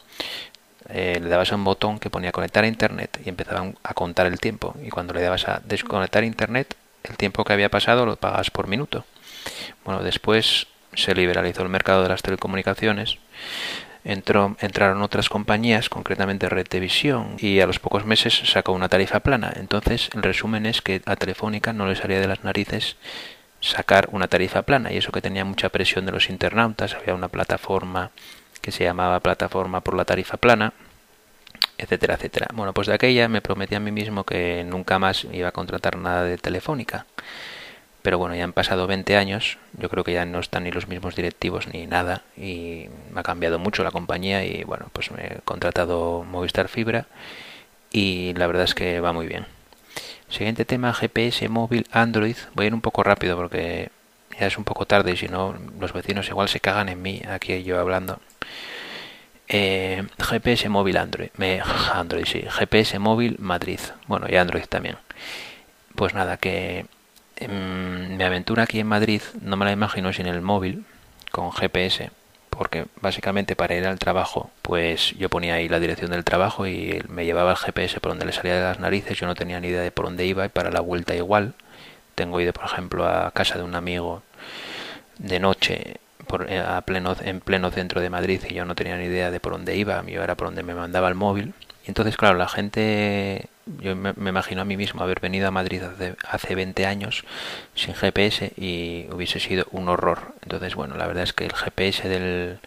Eh, 0.88 1.18
le 1.22 1.28
dabas 1.28 1.52
a 1.52 1.56
un 1.56 1.64
botón 1.64 1.98
que 1.98 2.10
ponía 2.10 2.32
conectar 2.32 2.64
a 2.64 2.66
Internet 2.66 3.20
y 3.24 3.28
empezaban 3.28 3.76
a 3.82 3.94
contar 3.94 4.26
el 4.26 4.40
tiempo. 4.40 4.74
Y 4.82 4.90
cuando 4.90 5.14
le 5.14 5.22
dabas 5.22 5.48
a 5.48 5.60
desconectar 5.64 6.24
Internet, 6.24 6.74
el 7.04 7.16
tiempo 7.16 7.44
que 7.44 7.52
había 7.52 7.70
pasado 7.70 8.06
lo 8.06 8.16
pagabas 8.16 8.50
por 8.50 8.66
minuto. 8.66 9.04
Bueno, 9.84 10.02
después 10.02 10.66
se 10.94 11.14
liberalizó 11.14 11.62
el 11.62 11.68
mercado 11.68 12.02
de 12.02 12.08
las 12.08 12.22
telecomunicaciones 12.22 13.18
entró, 14.04 14.56
entraron 14.60 15.02
otras 15.02 15.28
compañías, 15.28 15.88
concretamente 15.88 16.48
Redtevisión, 16.48 17.36
y 17.38 17.60
a 17.60 17.66
los 17.66 17.78
pocos 17.78 18.04
meses 18.04 18.42
sacó 18.44 18.72
una 18.72 18.88
tarifa 18.88 19.20
plana. 19.20 19.52
Entonces, 19.56 20.10
el 20.14 20.22
resumen 20.22 20.66
es 20.66 20.82
que 20.82 21.02
a 21.06 21.16
Telefónica 21.16 21.72
no 21.72 21.86
le 21.86 21.96
salía 21.96 22.20
de 22.20 22.28
las 22.28 22.44
narices 22.44 22.96
sacar 23.60 24.08
una 24.10 24.28
tarifa 24.28 24.62
plana, 24.62 24.92
y 24.92 24.96
eso 24.96 25.12
que 25.12 25.22
tenía 25.22 25.44
mucha 25.44 25.68
presión 25.68 26.04
de 26.04 26.12
los 26.12 26.28
internautas, 26.28 26.94
había 26.94 27.14
una 27.14 27.28
plataforma 27.28 28.10
que 28.62 28.72
se 28.72 28.84
llamaba 28.84 29.20
Plataforma 29.20 29.82
por 29.82 29.94
la 29.94 30.06
Tarifa 30.06 30.38
Plana, 30.38 30.72
etcétera, 31.76 32.14
etcétera. 32.14 32.48
Bueno, 32.54 32.72
pues 32.72 32.86
de 32.86 32.94
aquella 32.94 33.28
me 33.28 33.42
prometí 33.42 33.74
a 33.74 33.80
mí 33.80 33.92
mismo 33.92 34.24
que 34.24 34.64
nunca 34.64 34.98
más 34.98 35.26
iba 35.32 35.48
a 35.48 35.52
contratar 35.52 35.98
nada 35.98 36.24
de 36.24 36.38
Telefónica. 36.38 37.06
Pero 38.02 38.18
bueno, 38.18 38.34
ya 38.34 38.44
han 38.44 38.52
pasado 38.52 38.86
20 38.88 39.16
años, 39.16 39.58
yo 39.78 39.88
creo 39.88 40.02
que 40.02 40.12
ya 40.12 40.24
no 40.24 40.40
están 40.40 40.64
ni 40.64 40.72
los 40.72 40.88
mismos 40.88 41.14
directivos 41.14 41.68
ni 41.68 41.86
nada 41.86 42.22
y 42.36 42.88
me 43.12 43.20
ha 43.20 43.22
cambiado 43.22 43.60
mucho 43.60 43.84
la 43.84 43.92
compañía 43.92 44.44
y 44.44 44.64
bueno, 44.64 44.86
pues 44.92 45.12
me 45.12 45.24
he 45.24 45.38
contratado 45.44 46.24
Movistar 46.24 46.68
Fibra 46.68 47.06
y 47.92 48.34
la 48.34 48.48
verdad 48.48 48.64
es 48.64 48.74
que 48.74 49.00
va 49.00 49.12
muy 49.12 49.28
bien. 49.28 49.46
Siguiente 50.28 50.64
tema, 50.64 50.92
GPS 50.94 51.48
móvil 51.48 51.86
Android. 51.92 52.36
Voy 52.54 52.64
a 52.64 52.66
ir 52.68 52.74
un 52.74 52.80
poco 52.80 53.04
rápido 53.04 53.36
porque 53.36 53.90
ya 54.38 54.46
es 54.46 54.58
un 54.58 54.64
poco 54.64 54.86
tarde 54.86 55.12
y 55.12 55.16
si 55.16 55.28
no 55.28 55.54
los 55.78 55.92
vecinos 55.92 56.28
igual 56.28 56.48
se 56.48 56.58
cagan 56.58 56.88
en 56.88 57.02
mí 57.02 57.22
aquí 57.28 57.62
yo 57.62 57.78
hablando. 57.78 58.18
Eh, 59.52 60.02
GPS 60.18 60.68
móvil 60.68 60.96
Android, 60.96 61.30
me, 61.36 61.60
Android 61.92 62.24
sí, 62.24 62.42
GPS 62.48 62.98
móvil 62.98 63.36
Madrid, 63.38 63.80
bueno 64.06 64.26
y 64.28 64.36
Android 64.36 64.64
también. 64.64 64.96
Pues 65.94 66.14
nada, 66.14 66.38
que 66.38 66.86
Em, 67.42 68.16
mi 68.16 68.22
aventura 68.22 68.62
aquí 68.64 68.78
en 68.78 68.86
Madrid 68.86 69.22
no 69.40 69.56
me 69.56 69.64
la 69.64 69.72
imagino 69.72 70.12
sin 70.12 70.26
el 70.26 70.42
móvil 70.42 70.84
con 71.32 71.50
GPS 71.50 72.10
porque 72.50 72.86
básicamente 73.00 73.56
para 73.56 73.74
ir 73.74 73.84
al 73.86 73.98
trabajo 73.98 74.50
pues 74.62 75.12
yo 75.18 75.28
ponía 75.28 75.54
ahí 75.54 75.68
la 75.68 75.80
dirección 75.80 76.12
del 76.12 76.22
trabajo 76.22 76.68
y 76.68 77.02
me 77.08 77.24
llevaba 77.24 77.50
el 77.52 77.56
GPS 77.56 77.98
por 78.00 78.12
donde 78.12 78.26
le 78.26 78.32
salía 78.32 78.54
de 78.54 78.62
las 78.62 78.78
narices 78.78 79.18
yo 79.18 79.26
no 79.26 79.34
tenía 79.34 79.58
ni 79.58 79.68
idea 79.68 79.80
de 79.80 79.90
por 79.90 80.04
dónde 80.04 80.24
iba 80.24 80.44
y 80.46 80.50
para 80.50 80.70
la 80.70 80.80
vuelta 80.80 81.16
igual 81.16 81.54
tengo 82.14 82.40
ido 82.40 82.52
por 82.52 82.66
ejemplo 82.66 83.08
a 83.08 83.32
casa 83.32 83.56
de 83.56 83.64
un 83.64 83.74
amigo 83.74 84.22
de 85.18 85.40
noche 85.40 85.96
por, 86.26 86.50
eh, 86.50 86.58
a 86.58 86.80
pleno, 86.82 87.16
en 87.20 87.40
pleno 87.40 87.70
centro 87.70 88.00
de 88.00 88.10
Madrid 88.10 88.40
y 88.48 88.54
yo 88.54 88.64
no 88.64 88.74
tenía 88.74 88.96
ni 88.96 89.04
idea 89.04 89.30
de 89.30 89.40
por 89.40 89.52
dónde 89.52 89.76
iba 89.76 90.02
yo 90.06 90.22
era 90.22 90.36
por 90.36 90.48
donde 90.48 90.62
me 90.62 90.74
mandaba 90.74 91.08
el 91.08 91.14
móvil 91.14 91.54
y 91.84 91.88
entonces 91.88 92.16
claro 92.16 92.36
la 92.38 92.48
gente 92.48 93.48
yo 93.66 93.94
me, 93.94 94.10
imagino 94.28 94.62
a 94.62 94.64
mí 94.64 94.76
mismo 94.76 95.02
haber 95.02 95.20
venido 95.20 95.48
a 95.48 95.50
Madrid 95.50 95.82
hace, 95.82 96.16
hace 96.28 96.54
20 96.54 96.86
años 96.86 97.24
sin 97.74 97.94
GPS 97.94 98.52
y 98.56 99.06
hubiese 99.12 99.38
sido 99.40 99.66
un 99.70 99.88
horror. 99.88 100.34
Entonces, 100.42 100.74
bueno, 100.74 100.96
la 100.96 101.06
verdad 101.06 101.22
es 101.22 101.32
que 101.32 101.44
el 101.44 101.52
GPS 101.52 102.08
del 102.08 102.58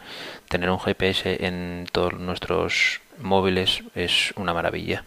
tener 0.48 0.70
un 0.70 0.80
GPS 0.80 1.46
en 1.46 1.88
todos 1.92 2.14
nuestros 2.14 3.02
móviles 3.20 3.84
es 3.94 4.34
una 4.38 4.54
maravilla. 4.54 5.04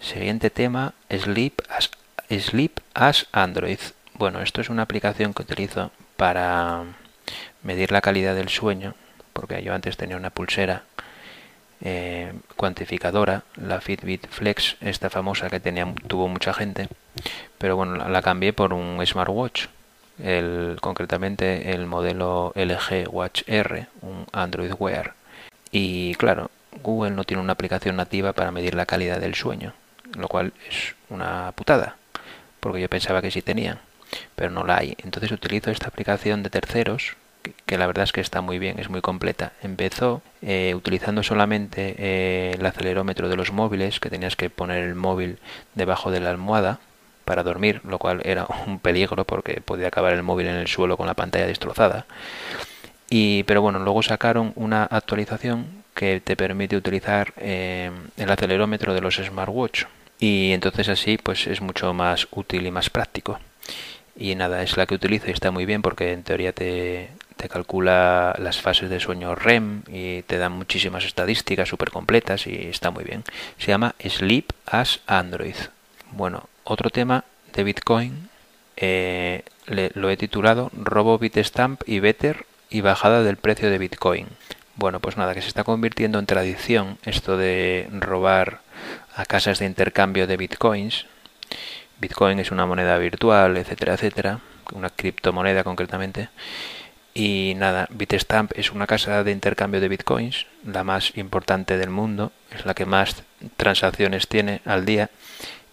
Siguiente 0.00 0.50
tema, 0.50 0.94
Sleep 1.10 1.60
as, 1.68 1.90
Sleep 2.28 2.80
as 2.94 3.26
Android. 3.32 3.78
Bueno, 4.14 4.40
esto 4.40 4.60
es 4.60 4.70
una 4.70 4.82
aplicación 4.82 5.34
que 5.34 5.42
utilizo 5.42 5.92
para 6.16 6.84
medir 7.62 7.92
la 7.92 8.00
calidad 8.00 8.34
del 8.34 8.48
sueño, 8.48 8.94
porque 9.32 9.62
yo 9.62 9.74
antes 9.74 9.96
tenía 9.96 10.16
una 10.16 10.30
pulsera 10.30 10.84
eh, 11.82 12.32
cuantificadora, 12.56 13.44
la 13.56 13.80
Fitbit 13.80 14.28
Flex, 14.28 14.76
esta 14.80 15.08
famosa 15.08 15.48
que 15.48 15.60
tenía, 15.60 15.92
tuvo 16.08 16.28
mucha 16.28 16.52
gente, 16.52 16.88
pero 17.58 17.76
bueno, 17.76 18.08
la, 18.08 18.22
cambié 18.22 18.52
por 18.52 18.72
un 18.74 19.04
smartwatch, 19.04 19.66
el, 20.22 20.76
concretamente 20.80 21.72
el 21.72 21.86
modelo 21.86 22.52
LG 22.54 23.08
Watch 23.10 23.42
R, 23.46 23.86
un 24.02 24.26
Android 24.32 24.72
Wear. 24.78 25.14
Y 25.70 26.14
claro, 26.16 26.50
Google 26.82 27.12
no 27.12 27.24
tiene 27.24 27.42
una 27.42 27.54
aplicación 27.54 27.96
nativa 27.96 28.32
para 28.32 28.52
medir 28.52 28.74
la 28.74 28.86
calidad 28.86 29.20
del 29.20 29.34
sueño, 29.34 29.72
lo 30.16 30.28
cual 30.28 30.52
es 30.68 30.94
una 31.08 31.52
putada, 31.52 31.96
porque 32.60 32.80
yo 32.80 32.88
pensaba 32.88 33.22
que 33.22 33.30
sí 33.30 33.40
tenían, 33.40 33.78
pero 34.34 34.50
no 34.50 34.64
la 34.64 34.78
hay. 34.78 34.96
Entonces 35.02 35.32
utilizo 35.32 35.70
esta 35.70 35.88
aplicación 35.88 36.42
de 36.42 36.50
terceros 36.50 37.16
que, 37.66 37.78
la 37.78 37.86
verdad 37.86 38.04
es 38.04 38.12
que 38.12 38.20
está 38.20 38.40
muy 38.40 38.58
bien, 38.58 38.78
es 38.78 38.88
muy 38.88 39.00
completa. 39.00 39.52
Empezó 39.62 40.22
eh, 40.42 40.74
utilizando 40.74 41.22
solamente 41.22 41.94
eh, 41.98 42.54
el 42.58 42.64
acelerómetro 42.64 43.28
de 43.28 43.36
los 43.36 43.52
móviles, 43.52 44.00
que 44.00 44.10
tenías 44.10 44.36
que 44.36 44.50
poner 44.50 44.84
el 44.84 44.94
móvil 44.94 45.38
debajo 45.74 46.10
de 46.10 46.20
la 46.20 46.30
almohada 46.30 46.80
para 47.24 47.42
dormir, 47.42 47.80
lo 47.84 47.98
cual 47.98 48.22
era 48.24 48.46
un 48.66 48.78
peligro 48.78 49.24
porque 49.24 49.60
podía 49.60 49.88
acabar 49.88 50.12
el 50.12 50.22
móvil 50.22 50.48
en 50.48 50.56
el 50.56 50.68
suelo 50.68 50.96
con 50.96 51.06
la 51.06 51.14
pantalla 51.14 51.46
destrozada. 51.46 52.06
Y, 53.08 53.42
pero 53.44 53.62
bueno, 53.62 53.80
luego 53.80 54.02
sacaron 54.02 54.52
una 54.54 54.84
actualización 54.84 55.66
que 55.94 56.20
te 56.20 56.36
permite 56.36 56.76
utilizar 56.76 57.32
eh, 57.36 57.90
el 58.16 58.30
acelerómetro 58.30 58.94
de 58.94 59.00
los 59.00 59.16
smartwatch 59.16 59.84
y 60.20 60.52
entonces 60.52 60.88
así 60.88 61.18
pues 61.18 61.46
es 61.46 61.60
mucho 61.60 61.92
más 61.92 62.28
útil 62.30 62.66
y 62.66 62.70
más 62.70 62.88
práctico 62.88 63.40
y 64.16 64.34
nada, 64.34 64.62
es 64.62 64.76
la 64.76 64.86
que 64.86 64.94
utilizo 64.94 65.28
y 65.28 65.32
está 65.32 65.50
muy 65.50 65.64
bien 65.64 65.82
porque 65.82 66.12
en 66.12 66.22
teoría 66.22 66.52
te, 66.52 67.08
te 67.40 67.48
calcula 67.48 68.34
las 68.38 68.60
fases 68.60 68.90
de 68.90 69.00
sueño 69.00 69.34
REM 69.34 69.82
y 69.88 70.20
te 70.22 70.36
da 70.36 70.50
muchísimas 70.50 71.06
estadísticas 71.06 71.68
súper 71.68 71.90
completas 71.90 72.46
y 72.46 72.68
está 72.68 72.90
muy 72.90 73.02
bien. 73.02 73.24
Se 73.56 73.68
llama 73.68 73.94
Sleep 73.98 74.52
as 74.66 75.00
Android. 75.06 75.54
Bueno, 76.12 76.50
otro 76.64 76.90
tema 76.90 77.24
de 77.54 77.64
Bitcoin 77.64 78.28
eh, 78.76 79.42
lo 79.66 80.10
he 80.10 80.16
titulado 80.18 80.70
Robo 80.74 81.18
Bitstamp 81.18 81.80
y 81.86 82.00
Better 82.00 82.44
y 82.68 82.82
bajada 82.82 83.22
del 83.22 83.38
precio 83.38 83.70
de 83.70 83.78
Bitcoin. 83.78 84.26
Bueno, 84.76 85.00
pues 85.00 85.16
nada, 85.16 85.32
que 85.32 85.40
se 85.40 85.48
está 85.48 85.64
convirtiendo 85.64 86.18
en 86.18 86.26
tradición 86.26 86.98
esto 87.04 87.38
de 87.38 87.88
robar 87.90 88.60
a 89.14 89.24
casas 89.24 89.58
de 89.60 89.66
intercambio 89.66 90.26
de 90.26 90.36
bitcoins. 90.36 91.06
Bitcoin 92.00 92.38
es 92.38 92.50
una 92.50 92.66
moneda 92.66 92.96
virtual, 92.98 93.56
etcétera, 93.56 93.94
etcétera, 93.94 94.40
una 94.72 94.90
criptomoneda 94.90 95.64
concretamente. 95.64 96.28
Y 97.12 97.54
nada, 97.56 97.88
Bitstamp 97.90 98.52
es 98.56 98.70
una 98.70 98.86
casa 98.86 99.24
de 99.24 99.32
intercambio 99.32 99.80
de 99.80 99.88
bitcoins, 99.88 100.46
la 100.64 100.84
más 100.84 101.16
importante 101.16 101.76
del 101.76 101.90
mundo, 101.90 102.30
es 102.54 102.64
la 102.64 102.74
que 102.74 102.86
más 102.86 103.24
transacciones 103.56 104.28
tiene 104.28 104.60
al 104.64 104.84
día. 104.84 105.10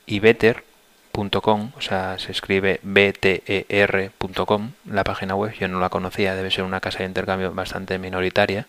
Y 0.08 0.20
Better.com, 0.20 1.72
o 1.78 1.82
sea, 1.82 2.18
se 2.18 2.32
escribe 2.32 2.80
bter.com, 2.82 4.72
la 4.86 5.04
página 5.04 5.36
web, 5.36 5.54
yo 5.54 5.68
no 5.68 5.80
la 5.80 5.90
conocía, 5.90 6.34
debe 6.36 6.50
ser 6.50 6.64
una 6.64 6.80
casa 6.80 7.00
de 7.00 7.06
intercambio 7.06 7.54
bastante 7.54 8.00
minoritaria. 8.00 8.66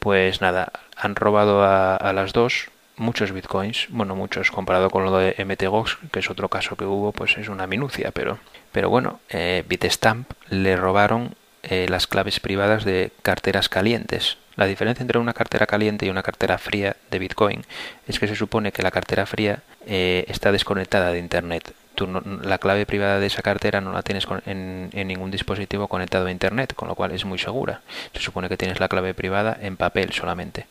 Pues 0.00 0.40
nada, 0.40 0.72
han 0.96 1.14
robado 1.14 1.62
a, 1.62 2.12
las 2.12 2.32
dos 2.32 2.70
muchos 2.96 3.32
bitcoins, 3.32 3.86
bueno, 3.90 4.16
muchos 4.16 4.50
comparado 4.50 4.90
con 4.90 5.04
lo 5.04 5.16
de 5.16 5.36
MTGOX, 5.44 5.98
que 6.10 6.18
es 6.18 6.28
otro 6.28 6.48
caso 6.48 6.76
que 6.76 6.84
hubo, 6.84 7.12
pues 7.12 7.38
es 7.38 7.48
una 7.48 7.66
minucia, 7.66 8.10
pero, 8.10 8.38
pero 8.72 8.90
bueno, 8.90 9.20
eh, 9.30 9.64
Bitstamp 9.68 10.30
le 10.50 10.76
robaron 10.76 11.34
eh, 11.62 11.86
las 11.88 12.06
claves 12.06 12.40
privadas 12.40 12.84
de 12.84 13.12
carteras 13.22 13.68
calientes. 13.68 14.38
La 14.56 14.66
diferencia 14.66 15.02
entre 15.02 15.18
una 15.18 15.32
cartera 15.32 15.66
caliente 15.66 16.06
y 16.06 16.10
una 16.10 16.22
cartera 16.22 16.58
fría 16.58 16.96
de 17.10 17.18
Bitcoin 17.18 17.64
es 18.06 18.18
que 18.18 18.28
se 18.28 18.34
supone 18.34 18.72
que 18.72 18.82
la 18.82 18.90
cartera 18.90 19.26
fría 19.26 19.62
eh, 19.86 20.24
está 20.28 20.52
desconectada 20.52 21.12
de 21.12 21.18
Internet. 21.18 21.74
Tú 21.94 22.06
la 22.42 22.58
clave 22.58 22.86
privada 22.86 23.20
de 23.20 23.26
esa 23.26 23.42
cartera 23.42 23.80
no 23.80 23.92
la 23.92 24.02
tienes 24.02 24.26
en, 24.46 24.88
en, 24.92 25.08
ningún 25.08 25.30
dispositivo 25.30 25.88
conectado 25.88 26.26
a 26.26 26.30
Internet, 26.30 26.74
con 26.74 26.88
lo 26.88 26.94
cual 26.94 27.12
es 27.12 27.24
muy 27.24 27.38
segura. 27.38 27.82
Se 28.14 28.20
supone 28.20 28.48
que 28.48 28.56
tienes 28.56 28.80
la 28.80 28.88
clave 28.88 29.12
privada 29.12 29.56
en 29.60 29.76
papel 29.76 30.12
solamente. 30.12 30.66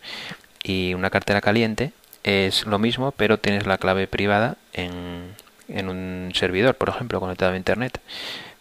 Y 0.63 0.93
una 0.93 1.10
cartera 1.10 1.41
caliente 1.41 1.91
es 2.23 2.65
lo 2.65 2.80
mismo, 2.80 3.12
pero 3.12 3.38
tienes 3.38 3.65
la 3.65 3.78
clave 3.78 4.08
privada 4.08 4.58
en, 4.73 5.36
en 5.67 5.89
un 5.89 6.32
servidor, 6.34 6.75
por 6.75 6.89
ejemplo, 6.89 7.19
conectado 7.19 7.54
a 7.54 7.58
Internet. 7.58 7.99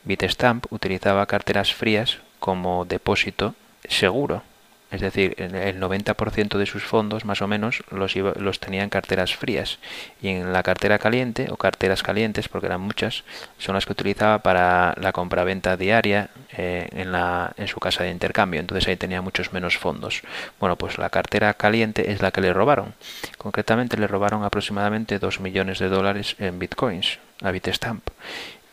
Bitstamp 0.05 0.67
utilizaba 0.73 1.27
carteras 1.27 1.75
frías 1.75 2.19
como 2.39 2.85
depósito 2.85 3.55
seguro. 3.89 4.43
Es 4.91 5.03
decir, 5.03 5.35
el 5.39 5.79
90% 5.79 6.57
de 6.57 6.65
sus 6.65 6.83
fondos, 6.83 7.27
más 7.27 7.43
o 7.43 7.47
menos, 7.47 7.83
los, 7.91 8.17
los 8.17 8.59
tenía 8.59 8.83
en 8.83 8.89
carteras 8.89 9.37
frías. 9.37 9.79
Y 10.23 10.29
en 10.29 10.55
la 10.55 10.63
cartera 10.63 10.99
caliente, 10.99 11.49
o 11.51 11.59
carteras 11.59 12.03
calientes, 12.03 12.49
porque 12.49 12.69
eran 12.69 12.81
muchas, 12.81 13.25
son 13.59 13.75
las 13.75 13.85
que 13.85 13.93
utilizaba 13.93 14.39
para 14.39 14.95
la 14.99 15.13
compraventa 15.13 15.77
diaria 15.77 16.31
eh, 16.57 16.89
en, 16.93 17.13
en 17.15 17.69
su 17.69 17.81
casa 17.81 18.05
de 18.05 18.11
intercambio. 18.11 18.61
Entonces 18.61 18.89
ahí 18.89 18.97
tenía 18.97 19.21
muchos 19.21 19.53
menos 19.53 19.77
fondos. 19.77 20.23
Bueno, 20.59 20.77
pues 20.77 20.97
la 20.97 21.11
cartera 21.11 21.53
caliente 21.53 22.11
es 22.11 22.23
la 22.23 22.31
que 22.31 22.41
le 22.41 22.55
robaron. 22.55 22.95
Concretamente 23.37 23.99
le 23.99 24.07
robaron 24.07 24.43
aproximadamente 24.43 25.19
2 25.19 25.41
millones 25.41 25.81
de 25.81 25.89
dólares 25.91 26.35
en 26.39 26.59
bitcoins 26.59 27.19
a 27.43 27.51
Bitstamp. 27.51 28.09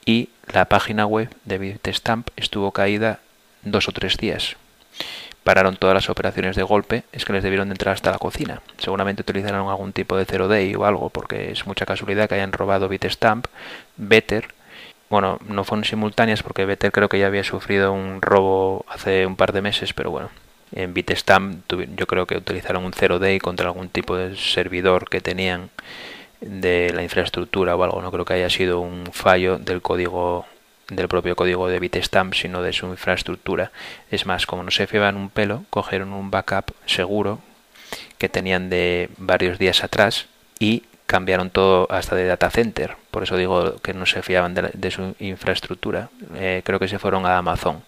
Y 0.05 0.29
la 0.51 0.65
página 0.65 1.05
web 1.05 1.29
de 1.45 1.57
Bitstamp 1.57 2.29
estuvo 2.35 2.71
caída 2.71 3.19
dos 3.63 3.87
o 3.89 3.91
tres 3.91 4.17
días 4.17 4.55
pararon 5.45 5.77
todas 5.77 5.93
las 5.93 6.09
operaciones 6.09 6.55
de 6.55 6.63
golpe, 6.63 7.03
es 7.11 7.23
que 7.23 7.31
les 7.31 7.43
debieron 7.43 7.69
de 7.69 7.73
entrar 7.73 7.93
hasta 7.93 8.09
la 8.09 8.17
cocina. 8.17 8.63
Seguramente 8.79 9.21
utilizaron 9.21 9.69
algún 9.69 9.93
tipo 9.93 10.17
de 10.17 10.25
zero 10.25 10.47
day 10.47 10.73
o 10.73 10.85
algo, 10.85 11.11
porque 11.11 11.51
es 11.51 11.67
mucha 11.67 11.85
casualidad 11.85 12.27
que 12.27 12.33
hayan 12.33 12.51
robado 12.51 12.89
Bitstamp, 12.89 13.45
Better. 13.95 14.47
Bueno, 15.07 15.37
no 15.47 15.63
fueron 15.63 15.85
simultáneas 15.85 16.41
porque 16.41 16.65
Better 16.65 16.91
creo 16.91 17.09
que 17.09 17.19
ya 17.19 17.27
había 17.27 17.43
sufrido 17.43 17.93
un 17.93 18.23
robo 18.23 18.85
hace 18.89 19.27
un 19.27 19.35
par 19.35 19.53
de 19.53 19.61
meses, 19.61 19.93
pero 19.93 20.09
bueno. 20.09 20.29
En 20.71 20.95
Bitstamp 20.95 21.71
yo 21.95 22.07
creo 22.07 22.25
que 22.25 22.37
utilizaron 22.37 22.83
un 22.83 22.91
zero 22.91 23.19
day 23.19 23.37
contra 23.37 23.67
algún 23.67 23.89
tipo 23.89 24.17
de 24.17 24.35
servidor 24.35 25.07
que 25.07 25.21
tenían 25.21 25.69
de 26.45 26.91
la 26.93 27.03
infraestructura 27.03 27.75
o 27.75 27.83
algo. 27.83 28.01
No 28.01 28.11
creo 28.11 28.25
que 28.25 28.35
haya 28.35 28.49
sido 28.49 28.79
un 28.79 29.05
fallo 29.11 29.57
del 29.57 29.81
código 29.81 30.45
del 30.87 31.07
propio 31.07 31.35
código 31.35 31.67
de 31.67 31.79
Bitstamp, 31.79 32.33
sino 32.33 32.61
de 32.61 32.71
su 32.71 32.85
infraestructura. 32.85 33.71
Es 34.11 34.25
más, 34.25 34.45
como 34.45 34.63
no 34.63 34.71
se 34.71 34.85
fiaban 34.87 35.17
un 35.17 35.29
pelo, 35.29 35.63
cogieron 35.71 36.13
un 36.13 36.29
backup 36.29 36.71
seguro 36.85 37.39
que 38.17 38.29
tenían 38.29 38.69
de 38.69 39.09
varios 39.17 39.57
días 39.57 39.83
atrás 39.83 40.27
y 40.59 40.83
cambiaron 41.05 41.49
todo 41.49 41.87
hasta 41.89 42.15
de 42.15 42.25
data 42.25 42.49
center. 42.49 42.97
Por 43.11 43.23
eso 43.23 43.37
digo 43.37 43.77
que 43.77 43.93
no 43.93 44.05
se 44.05 44.21
fiaban 44.21 44.53
de, 44.53 44.91
su 44.91 45.15
infraestructura. 45.19 46.09
Eh, 46.35 46.61
creo 46.63 46.79
que 46.79 46.87
se 46.87 46.99
fueron 46.99 47.25
a 47.25 47.37
Amazon 47.37 47.83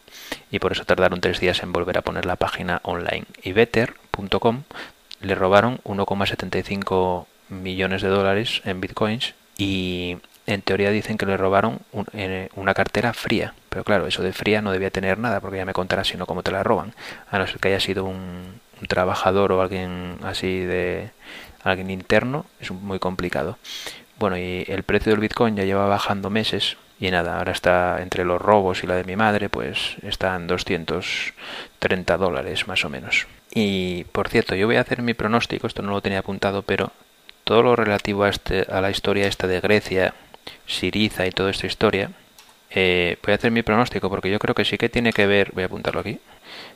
y 0.51 0.59
por 0.59 0.71
eso 0.71 0.85
tardaron 0.85 1.21
tres 1.21 1.39
días 1.39 1.61
en 1.63 1.73
volver 1.73 1.97
a 1.97 2.01
poner 2.01 2.25
la 2.25 2.35
página 2.35 2.79
online. 2.83 3.25
Y 3.43 3.51
Better.com 3.51 4.63
le 5.21 5.35
robaron 5.35 5.79
1,75 5.83 7.25
millones 7.49 8.01
de 8.01 8.09
dólares 8.09 8.61
en 8.65 8.81
bitcoins 8.81 9.33
y 9.57 10.17
en 10.47 10.61
teoría 10.61 10.91
dicen 10.91 11.17
que 11.17 11.25
le 11.25 11.37
robaron 11.37 11.79
eh, 12.13 12.49
una 12.55 12.73
cartera 12.73 13.13
fría. 13.13 13.53
Pero 13.69 13.83
claro, 13.83 14.07
eso 14.07 14.23
de 14.23 14.33
fría 14.33 14.61
no 14.61 14.71
debía 14.71 14.89
tener 14.89 15.19
nada, 15.19 15.41
porque 15.41 15.57
ya 15.57 15.65
me 15.65 15.73
contarás 15.73 16.07
sino 16.07 16.25
cómo 16.25 16.41
te 16.41 16.51
la 16.51 16.63
roban. 16.63 16.93
A 17.29 17.37
no 17.37 17.45
ser 17.45 17.59
que 17.59 17.67
haya 17.67 17.79
sido 17.79 18.05
un, 18.05 18.59
trabajador 18.87 19.51
o 19.51 19.61
alguien 19.61 20.17
así 20.23 20.59
de 20.59 21.09
alguien 21.63 21.89
interno, 21.89 22.45
es 22.59 22.71
muy 22.71 22.99
complicado. 22.99 23.57
Bueno, 24.19 24.37
y 24.37 24.65
el 24.67 24.83
precio 24.83 25.11
del 25.11 25.19
Bitcoin 25.19 25.55
ya 25.55 25.63
lleva 25.63 25.87
bajando 25.87 26.29
meses 26.29 26.77
y 26.99 27.11
nada, 27.11 27.37
ahora 27.37 27.51
está 27.51 28.01
entre 28.01 28.23
los 28.23 28.41
robos 28.41 28.83
y 28.83 28.87
la 28.87 28.95
de 28.95 29.03
mi 29.03 29.15
madre, 29.15 29.49
pues 29.49 29.97
están 30.03 30.47
230 30.47 32.17
dólares 32.17 32.67
más 32.67 32.85
o 32.85 32.89
menos. 32.89 33.27
Y 33.53 34.05
por 34.05 34.29
cierto, 34.29 34.55
yo 34.55 34.67
voy 34.67 34.77
a 34.77 34.81
hacer 34.81 35.01
mi 35.01 35.13
pronóstico, 35.13 35.67
esto 35.67 35.81
no 35.81 35.91
lo 35.91 36.01
tenía 36.01 36.19
apuntado, 36.19 36.61
pero 36.61 36.91
todo 37.47 37.63
lo 37.63 37.77
relativo 37.77 38.25
a, 38.25 38.29
este, 38.29 38.67
a 38.69 38.81
la 38.81 38.91
historia 38.91 39.25
esta 39.25 39.47
de 39.47 39.61
Grecia 39.61 40.13
Siriza 40.65 41.25
y 41.25 41.31
toda 41.31 41.49
esta 41.49 41.65
historia, 41.65 42.11
eh, 42.71 43.17
voy 43.23 43.31
a 43.31 43.35
hacer 43.35 43.51
mi 43.51 43.63
pronóstico 43.63 44.09
porque 44.09 44.29
yo 44.29 44.37
creo 44.37 44.53
que 44.53 44.65
sí 44.65 44.77
que 44.77 44.89
tiene 44.89 45.13
que 45.13 45.27
ver, 45.27 45.53
voy 45.53 45.63
a 45.63 45.67
apuntarlo 45.67 46.01
aquí, 46.01 46.19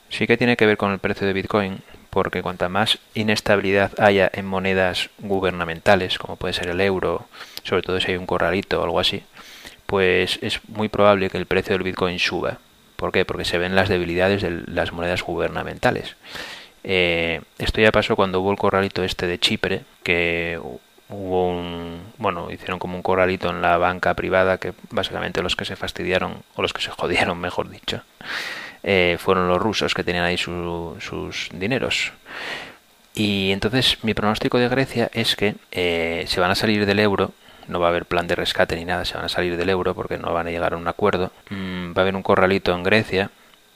sí 0.10 0.28
que 0.28 0.38
tiene 0.38 0.56
que 0.56 0.66
ver 0.66 0.78
con 0.78 0.94
el 0.94 1.00
precio 1.00 1.28
de 1.28 1.34
Bitcoin, 1.34 1.80
porque 2.10 2.42
cuanta 2.42 2.70
más 2.70 3.00
inestabilidad 3.16 3.92
haya 4.00 4.32
en 4.34 4.46
monedas 4.46 5.10
gubernamentales, 5.20 6.18
como 6.18 6.38
puede 6.38 6.54
ser 6.54 6.70
el 6.70 6.80
euro, 6.80 7.28
sobre 7.64 7.82
todo 7.82 8.00
si 8.00 8.12
hay 8.12 8.18
un 8.18 8.26
corralito 8.26 8.80
o 8.80 8.86
algo 8.86 9.02
así, 9.02 9.24
pues 9.86 10.40
es 10.42 10.62
muy 10.70 10.88
probable 10.88 11.30
que 11.30 11.38
el 11.38 11.48
precio 11.48 11.74
del 11.74 11.84
Bitcoin 11.84 12.18
suba. 12.18 12.60
¿Por 12.96 13.12
qué? 13.12 13.26
Porque 13.26 13.44
se 13.44 13.58
ven 13.58 13.76
las 13.76 13.90
debilidades 13.90 14.42
de 14.42 14.64
las 14.68 14.94
monedas 14.94 15.22
gubernamentales. 15.22 16.16
Eh, 16.84 17.42
esto 17.60 17.82
ya 17.82 17.92
pasó 17.92 18.16
cuando 18.16 18.42
hubo 18.42 18.52
el 18.52 18.58
corralito 18.58 19.04
este 19.04 19.28
de 19.28 19.40
Chipre, 19.40 19.84
que 20.04 20.60
hubo 21.10 21.50
un 21.50 22.02
bueno 22.18 22.50
hicieron 22.52 22.80
como 22.80 22.96
un 22.96 23.02
corralito 23.02 23.50
en 23.50 23.62
la 23.62 23.78
banca 23.78 24.14
privada 24.14 24.58
que 24.58 24.74
básicamente 24.90 25.42
los 25.42 25.56
que 25.56 25.66
se 25.66 25.76
fastidiaron 25.76 26.44
o 26.56 26.62
los 26.62 26.72
que 26.72 26.82
se 26.82 26.90
jodieron 26.90 27.38
mejor 27.38 27.70
dicho 27.70 28.02
eh, 28.82 29.18
fueron 29.20 29.50
los 29.50 29.62
rusos 29.62 29.94
que 29.94 30.06
tenían 30.06 30.24
ahí 30.24 30.38
sus 30.38 31.50
dineros. 31.54 32.14
Y 33.14 33.52
entonces 33.52 33.98
mi 34.04 34.14
pronóstico 34.14 34.58
de 34.58 34.70
Grecia 34.70 35.12
es 35.14 35.36
que 35.36 35.56
eh, 35.72 36.24
se 36.28 36.40
van 36.40 36.52
a 36.52 36.56
salir 36.56 36.86
del 36.86 37.00
euro 37.00 37.34
no 37.68 37.80
va 37.80 37.88
a 37.88 37.90
haber 37.90 38.06
plan 38.06 38.28
de 38.28 38.36
rescate 38.36 38.76
ni 38.76 38.86
nada 38.86 39.06
se 39.06 39.16
van 39.16 39.26
a 39.26 39.30
salir 39.30 39.56
del 39.58 39.70
euro 39.70 39.94
porque 39.94 40.18
no 40.18 40.34
van 40.34 40.48
a 40.48 40.52
llegar 40.52 40.74
a 40.74 40.78
un 40.78 40.88
acuerdo. 40.88 41.32
Mm, 41.50 41.94
va 41.94 41.98
a 41.98 42.02
haber 42.02 42.16
un 42.16 42.24
corralito 42.24 42.74
en 42.74 42.84
Grecia 42.84 43.32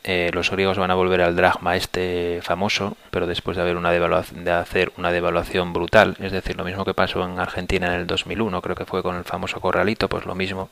eh, 0.08 0.30
los 0.34 0.52
griegos 0.52 0.78
van 0.78 0.92
a 0.92 0.94
volver 0.94 1.22
al 1.22 1.36
dragma 1.36 1.76
este 1.76 2.40
famoso, 2.44 2.96
pero 3.10 3.26
después 3.26 3.58
de 3.58 3.64
haber 3.64 3.76
una 3.76 3.92
de 3.92 4.52
hacer 4.52 4.92
una 4.98 5.12
devaluación 5.12 5.74
brutal, 5.74 6.16
es 6.20 6.32
decir, 6.32 6.56
lo 6.56 6.64
mismo 6.64 6.86
que 6.86 6.94
pasó 6.94 7.26
en 7.26 7.40
Argentina 7.40 7.88
en 7.88 8.02
el 8.02 8.06
2001, 8.06 8.62
creo 8.62 8.76
que 8.76 8.86
fue 8.86 9.02
con 9.02 9.16
el 9.16 9.24
famoso 9.24 9.60
corralito, 9.60 10.08
pues 10.08 10.28
lo 10.28 10.36
mismo. 10.36 10.70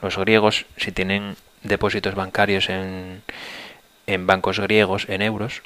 Los 0.00 0.16
griegos, 0.18 0.66
si 0.76 0.92
tienen 0.92 1.34
depósitos 1.64 2.14
bancarios 2.14 2.68
en, 2.70 3.24
en 4.06 4.26
bancos 4.28 4.60
griegos 4.60 5.08
en 5.08 5.22
euros, 5.22 5.62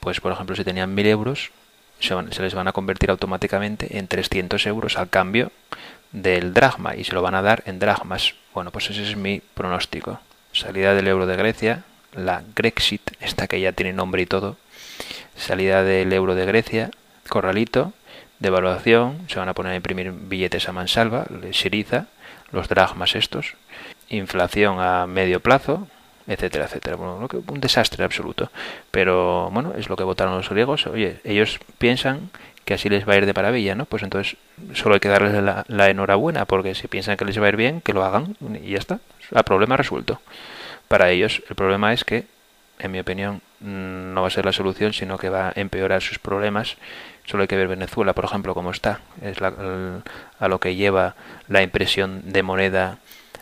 pues 0.00 0.22
por 0.22 0.32
ejemplo 0.32 0.56
si 0.56 0.64
tenían 0.64 0.94
1000 0.94 1.06
euros, 1.08 1.50
se, 2.00 2.14
se 2.30 2.42
les 2.42 2.54
van 2.54 2.68
a 2.68 2.72
convertir 2.72 3.10
automáticamente 3.10 3.98
en 3.98 4.08
300 4.08 4.66
euros 4.66 4.96
al 4.96 5.10
cambio 5.10 5.52
del 6.12 6.54
dragma 6.54 6.96
y 6.96 7.04
se 7.04 7.12
lo 7.12 7.20
van 7.20 7.34
a 7.34 7.42
dar 7.42 7.62
en 7.66 7.78
dragmas. 7.80 8.34
Bueno, 8.54 8.70
pues 8.70 8.88
ese 8.88 9.02
es 9.02 9.14
mi 9.14 9.42
pronóstico. 9.52 10.20
Salida 10.52 10.94
del 10.94 11.08
euro 11.08 11.26
de 11.26 11.36
Grecia, 11.36 11.84
la 12.16 12.42
Grexit, 12.54 13.12
esta 13.20 13.46
que 13.46 13.60
ya 13.60 13.72
tiene 13.72 13.92
nombre 13.92 14.22
y 14.22 14.26
todo, 14.26 14.56
salida 15.36 15.82
del 15.82 16.12
euro 16.12 16.34
de 16.34 16.46
Grecia, 16.46 16.90
corralito, 17.28 17.92
devaluación, 18.38 19.26
se 19.28 19.38
van 19.38 19.48
a 19.48 19.54
poner 19.54 19.72
a 19.72 19.76
imprimir 19.76 20.12
billetes 20.12 20.68
a 20.68 20.72
mansalva, 20.72 21.26
Siriza, 21.52 22.06
los 22.52 22.68
dragmas 22.68 23.14
estos, 23.14 23.54
inflación 24.08 24.78
a 24.80 25.06
medio 25.06 25.40
plazo, 25.40 25.88
etcétera, 26.26 26.66
etcétera. 26.66 26.96
Bueno, 26.96 27.28
un 27.48 27.60
desastre 27.60 28.04
absoluto. 28.04 28.50
Pero 28.90 29.50
bueno, 29.50 29.74
es 29.76 29.88
lo 29.88 29.96
que 29.96 30.04
votaron 30.04 30.36
los 30.36 30.48
griegos. 30.48 30.86
Oye, 30.86 31.20
ellos 31.24 31.60
piensan 31.78 32.30
que 32.64 32.74
así 32.74 32.88
les 32.88 33.08
va 33.08 33.12
a 33.14 33.16
ir 33.16 33.26
de 33.26 33.32
maravilla, 33.32 33.76
¿no? 33.76 33.84
Pues 33.84 34.02
entonces 34.02 34.36
solo 34.74 34.94
hay 34.94 35.00
que 35.00 35.08
darles 35.08 35.34
la, 35.42 35.64
la 35.68 35.88
enhorabuena, 35.88 36.46
porque 36.46 36.74
si 36.74 36.88
piensan 36.88 37.16
que 37.16 37.24
les 37.24 37.40
va 37.40 37.46
a 37.46 37.50
ir 37.50 37.56
bien, 37.56 37.80
que 37.80 37.92
lo 37.92 38.04
hagan 38.04 38.36
y 38.62 38.70
ya 38.70 38.78
está. 38.78 38.98
El 39.30 39.44
problema 39.44 39.76
resuelto 39.76 40.20
para 40.88 41.10
ellos. 41.10 41.42
El 41.48 41.56
problema 41.56 41.92
es 41.92 42.04
que, 42.04 42.26
en 42.78 42.90
mi 42.92 43.00
opinión, 43.00 43.40
no 43.60 44.20
va 44.22 44.28
a 44.28 44.30
ser 44.30 44.44
la 44.44 44.52
solución, 44.52 44.92
sino 44.92 45.18
que 45.18 45.28
va 45.28 45.48
a 45.48 45.52
empeorar 45.56 46.02
sus 46.02 46.18
problemas. 46.18 46.76
Solo 47.24 47.42
hay 47.42 47.48
que 47.48 47.56
ver 47.56 47.68
Venezuela, 47.68 48.12
por 48.12 48.24
ejemplo, 48.24 48.54
cómo 48.54 48.70
está. 48.70 49.00
Es 49.22 49.38
a 49.40 50.48
lo 50.48 50.60
que 50.60 50.76
lleva 50.76 51.14
la 51.48 51.62
impresión 51.62 52.22
de 52.24 52.42
moneda 52.42 52.98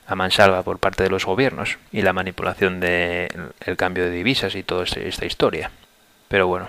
a 0.07 0.15
mansalva 0.15 0.63
por 0.63 0.79
parte 0.79 1.03
de 1.03 1.11
los 1.11 1.25
gobiernos 1.25 1.79
y 1.91 2.03
la 2.03 2.13
manipulación 2.13 2.79
del 2.81 3.77
cambio 3.77 4.05
de 4.05 4.11
divisas 4.11 4.55
y 4.55 4.63
toda 4.63 4.85
esta 4.85 5.27
historia. 5.27 5.71
Pero 6.29 6.47
bueno, 6.47 6.69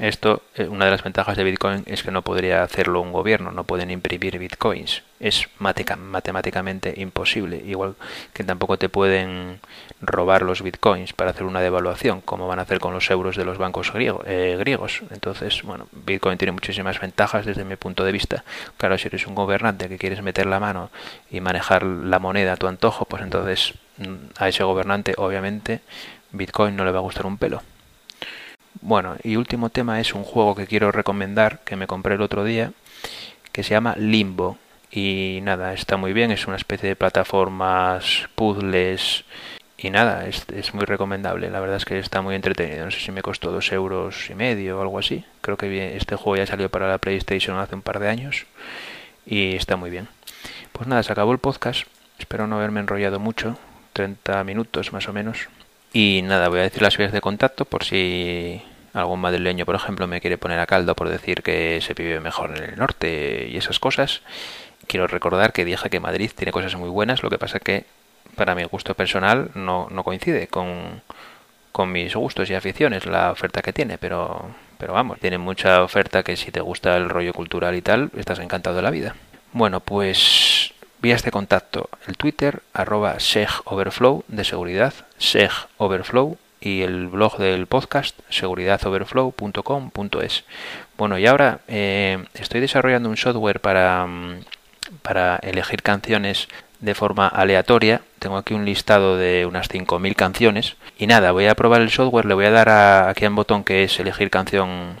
esto, 0.00 0.42
eh, 0.54 0.68
una 0.68 0.84
de 0.84 0.92
las 0.92 1.02
ventajas 1.02 1.36
de 1.36 1.44
Bitcoin 1.44 1.82
es 1.86 2.02
que 2.02 2.10
no 2.10 2.22
podría 2.22 2.62
hacerlo 2.62 3.00
un 3.00 3.12
gobierno, 3.12 3.50
no 3.50 3.64
pueden 3.64 3.90
imprimir 3.90 4.38
Bitcoins. 4.38 5.02
Es 5.18 5.48
matemáticamente 5.58 6.94
imposible. 6.96 7.62
Igual 7.66 7.96
que 8.32 8.44
tampoco 8.44 8.78
te 8.78 8.88
pueden 8.88 9.60
robar 10.00 10.42
los 10.42 10.62
Bitcoins 10.62 11.12
para 11.12 11.30
hacer 11.30 11.44
una 11.44 11.60
devaluación, 11.60 12.20
como 12.20 12.46
van 12.46 12.60
a 12.60 12.62
hacer 12.62 12.78
con 12.78 12.94
los 12.94 13.10
euros 13.10 13.36
de 13.36 13.44
los 13.44 13.58
bancos 13.58 13.92
eh, 13.94 14.56
griegos. 14.58 15.02
Entonces, 15.10 15.62
bueno, 15.62 15.88
Bitcoin 15.92 16.38
tiene 16.38 16.52
muchísimas 16.52 17.00
ventajas 17.00 17.44
desde 17.44 17.64
mi 17.64 17.76
punto 17.76 18.04
de 18.04 18.12
vista. 18.12 18.44
Claro, 18.76 18.96
si 18.98 19.08
eres 19.08 19.26
un 19.26 19.34
gobernante 19.34 19.88
que 19.88 19.98
quieres 19.98 20.22
meter 20.22 20.46
la 20.46 20.60
mano 20.60 20.90
y 21.30 21.40
manejar 21.40 21.82
la 21.82 22.18
moneda 22.18 22.52
a 22.52 22.56
tu 22.56 22.68
antojo, 22.68 23.04
pues 23.04 23.22
entonces 23.22 23.74
mm, 23.96 24.14
a 24.38 24.48
ese 24.48 24.62
gobernante, 24.62 25.14
obviamente, 25.16 25.80
Bitcoin 26.30 26.76
no 26.76 26.84
le 26.84 26.92
va 26.92 26.98
a 26.98 27.02
gustar 27.02 27.26
un 27.26 27.38
pelo. 27.38 27.62
Bueno, 28.80 29.16
y 29.24 29.36
último 29.36 29.70
tema 29.70 30.00
es 30.00 30.14
un 30.14 30.24
juego 30.24 30.54
que 30.54 30.66
quiero 30.66 30.92
recomendar 30.92 31.60
que 31.64 31.76
me 31.76 31.86
compré 31.86 32.14
el 32.14 32.22
otro 32.22 32.44
día 32.44 32.72
que 33.52 33.62
se 33.62 33.70
llama 33.70 33.96
Limbo. 33.96 34.58
Y 34.90 35.40
nada, 35.42 35.74
está 35.74 35.96
muy 35.96 36.12
bien, 36.12 36.30
es 36.30 36.46
una 36.46 36.56
especie 36.56 36.88
de 36.88 36.96
plataformas, 36.96 38.28
puzzles 38.34 39.24
y 39.76 39.90
nada, 39.90 40.26
es, 40.26 40.46
es, 40.54 40.74
muy 40.74 40.84
recomendable. 40.84 41.50
La 41.50 41.60
verdad 41.60 41.76
es 41.76 41.84
que 41.84 41.98
está 41.98 42.22
muy 42.22 42.34
entretenido. 42.34 42.84
No 42.84 42.90
sé 42.90 43.00
si 43.00 43.12
me 43.12 43.22
costó 43.22 43.52
dos 43.52 43.70
euros 43.72 44.30
y 44.30 44.34
medio 44.34 44.78
o 44.78 44.82
algo 44.82 44.98
así. 44.98 45.24
Creo 45.40 45.56
que 45.56 45.96
este 45.96 46.16
juego 46.16 46.36
ya 46.36 46.46
salió 46.46 46.70
para 46.70 46.88
la 46.88 46.98
PlayStation 46.98 47.58
hace 47.58 47.74
un 47.74 47.82
par 47.82 47.98
de 48.00 48.08
años 48.08 48.46
y 49.26 49.54
está 49.54 49.76
muy 49.76 49.90
bien. 49.90 50.08
Pues 50.72 50.88
nada, 50.88 51.02
se 51.02 51.12
acabó 51.12 51.32
el 51.32 51.38
podcast. 51.38 51.86
Espero 52.18 52.46
no 52.46 52.56
haberme 52.56 52.80
enrollado 52.80 53.20
mucho, 53.20 53.58
30 53.92 54.42
minutos 54.44 54.92
más 54.92 55.08
o 55.08 55.12
menos. 55.12 55.48
Y 55.92 56.22
nada, 56.22 56.48
voy 56.48 56.60
a 56.60 56.62
decir 56.62 56.82
las 56.82 56.96
vías 56.96 57.12
de 57.12 57.20
contacto 57.20 57.64
por 57.64 57.84
si 57.84 58.62
algún 58.92 59.20
madrileño, 59.20 59.64
por 59.64 59.74
ejemplo, 59.74 60.06
me 60.06 60.20
quiere 60.20 60.38
poner 60.38 60.58
a 60.58 60.66
caldo 60.66 60.94
por 60.94 61.08
decir 61.08 61.42
que 61.42 61.80
se 61.80 61.94
vive 61.94 62.20
mejor 62.20 62.56
en 62.56 62.64
el 62.64 62.76
norte 62.76 63.48
y 63.50 63.56
esas 63.56 63.78
cosas. 63.78 64.22
Quiero 64.86 65.06
recordar 65.06 65.52
que 65.52 65.64
dije 65.64 65.90
que 65.90 66.00
Madrid 66.00 66.30
tiene 66.34 66.52
cosas 66.52 66.74
muy 66.76 66.88
buenas, 66.88 67.22
lo 67.22 67.30
que 67.30 67.38
pasa 67.38 67.60
que 67.60 67.84
para 68.36 68.54
mi 68.54 68.64
gusto 68.64 68.94
personal 68.94 69.50
no, 69.54 69.88
no 69.90 70.04
coincide 70.04 70.46
con, 70.46 71.02
con 71.72 71.92
mis 71.92 72.14
gustos 72.14 72.50
y 72.50 72.54
aficiones 72.54 73.06
la 73.06 73.30
oferta 73.30 73.62
que 73.62 73.72
tiene, 73.72 73.98
pero, 73.98 74.50
pero 74.78 74.92
vamos, 74.94 75.18
tiene 75.18 75.38
mucha 75.38 75.82
oferta 75.82 76.22
que 76.22 76.36
si 76.36 76.50
te 76.50 76.60
gusta 76.60 76.96
el 76.96 77.08
rollo 77.08 77.32
cultural 77.32 77.74
y 77.74 77.82
tal, 77.82 78.10
estás 78.16 78.38
encantado 78.38 78.76
de 78.76 78.82
la 78.82 78.90
vida. 78.90 79.14
Bueno, 79.52 79.80
pues 79.80 80.47
vías 81.00 81.22
de 81.22 81.30
contacto, 81.30 81.88
el 82.06 82.16
Twitter, 82.16 82.62
arroba 82.72 83.20
segoverflow 83.20 84.24
de 84.28 84.44
seguridad, 84.44 84.94
segoverflow 85.18 86.38
y 86.60 86.82
el 86.82 87.06
blog 87.06 87.38
del 87.38 87.66
podcast 87.66 88.18
seguridadoverflow.com.es. 88.30 90.44
Bueno, 90.96 91.18
y 91.18 91.26
ahora 91.26 91.60
eh, 91.68 92.24
estoy 92.34 92.60
desarrollando 92.60 93.08
un 93.08 93.16
software 93.16 93.60
para, 93.60 94.06
mm, 94.06 94.40
para 95.02 95.36
elegir 95.36 95.82
canciones 95.82 96.48
de 96.80 96.94
forma 96.94 97.28
aleatoria. 97.28 98.02
Tengo 98.18 98.36
aquí 98.36 98.54
un 98.54 98.64
listado 98.64 99.16
de 99.16 99.46
unas 99.46 99.68
5.000 99.68 100.16
canciones. 100.16 100.76
Y 100.98 101.06
nada, 101.06 101.32
voy 101.32 101.46
a 101.46 101.54
probar 101.54 101.80
el 101.80 101.90
software, 101.90 102.26
le 102.26 102.34
voy 102.34 102.46
a 102.46 102.50
dar 102.50 102.68
a, 102.68 103.08
aquí 103.08 103.24
a 103.24 103.28
un 103.28 103.36
botón 103.36 103.64
que 103.64 103.84
es 103.84 104.00
elegir 104.00 104.30
canción 104.30 104.96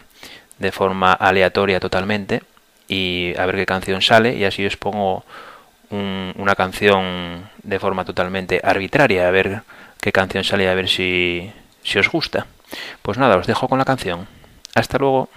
de 0.58 0.72
forma 0.72 1.12
aleatoria 1.12 1.80
totalmente 1.80 2.42
y 2.88 3.34
a 3.38 3.46
ver 3.46 3.56
qué 3.56 3.66
canción 3.66 4.02
sale 4.02 4.36
y 4.36 4.44
así 4.44 4.66
os 4.66 4.76
pongo 4.76 5.24
una 5.90 6.54
canción 6.54 7.48
de 7.62 7.78
forma 7.78 8.04
totalmente 8.04 8.60
arbitraria, 8.62 9.26
a 9.26 9.30
ver 9.30 9.62
qué 10.00 10.12
canción 10.12 10.44
sale, 10.44 10.68
a 10.68 10.74
ver 10.74 10.88
si, 10.88 11.52
si 11.82 11.98
os 11.98 12.10
gusta. 12.10 12.46
Pues 13.02 13.18
nada, 13.18 13.36
os 13.36 13.46
dejo 13.46 13.68
con 13.68 13.78
la 13.78 13.84
canción. 13.84 14.26
Hasta 14.74 14.98
luego. 14.98 15.28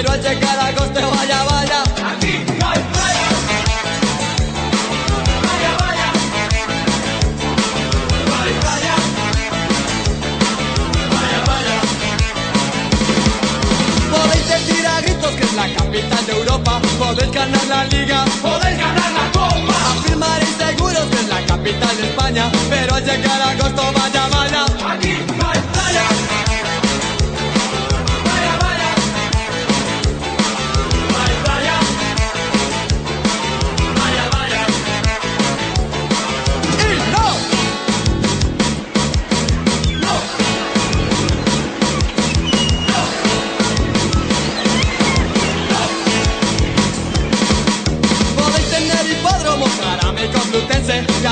Pero 0.00 0.12
al 0.12 0.22
llegar 0.22 0.47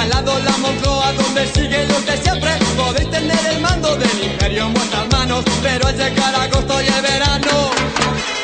al 0.06 0.24
lado 0.24 0.38
la 0.38 0.56
Moncloa 0.58 1.12
donde 1.12 1.46
siguen 1.52 1.88
los 1.88 2.04
de 2.06 2.16
siempre. 2.18 2.50
Podéis 2.76 3.10
tener 3.10 3.46
el 3.52 3.60
mando 3.60 3.96
del 3.96 4.24
imperio 4.24 4.66
en 4.66 4.74
vuestras 4.74 5.06
manos, 5.10 5.44
pero 5.62 5.86
al 5.86 5.96
llegar 5.96 6.34
agosto 6.34 6.82
y 6.82 6.86
el 6.86 7.02
verano. 7.02 7.70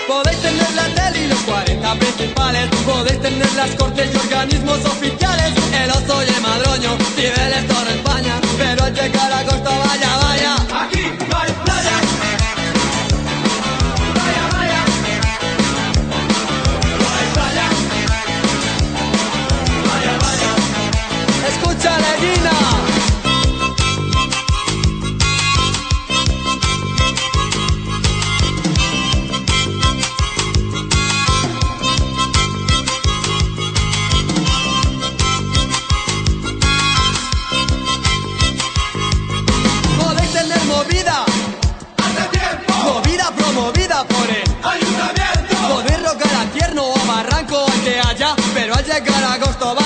Podéis 0.09 0.40
tener 0.40 0.72
la 0.75 0.87
tele 0.94 1.25
y 1.25 1.29
los 1.29 1.38
40 1.40 1.94
principales, 1.94 2.68
podéis 2.85 3.20
tener 3.20 3.53
las 3.55 3.70
cortes 3.77 4.11
y 4.12 4.16
organismos 4.16 4.85
oficiales, 4.85 5.53
el 5.83 5.90
oso 5.90 6.22
y 6.22 6.29
el 6.35 6.40
madroño, 6.42 6.90
Cibeles, 7.14 7.68
toda 7.68 7.90
España, 7.90 8.35
pero 8.59 8.85
al 8.85 8.94
llegar 8.94 9.33
agosto 9.33 9.70
vaya, 9.87 10.16
vaya. 10.16 10.55
Aquí 10.83 11.03
no 11.29 11.38
hay 11.38 11.53
playa. 11.64 12.02
A 48.95 49.33
agosto. 49.33 49.82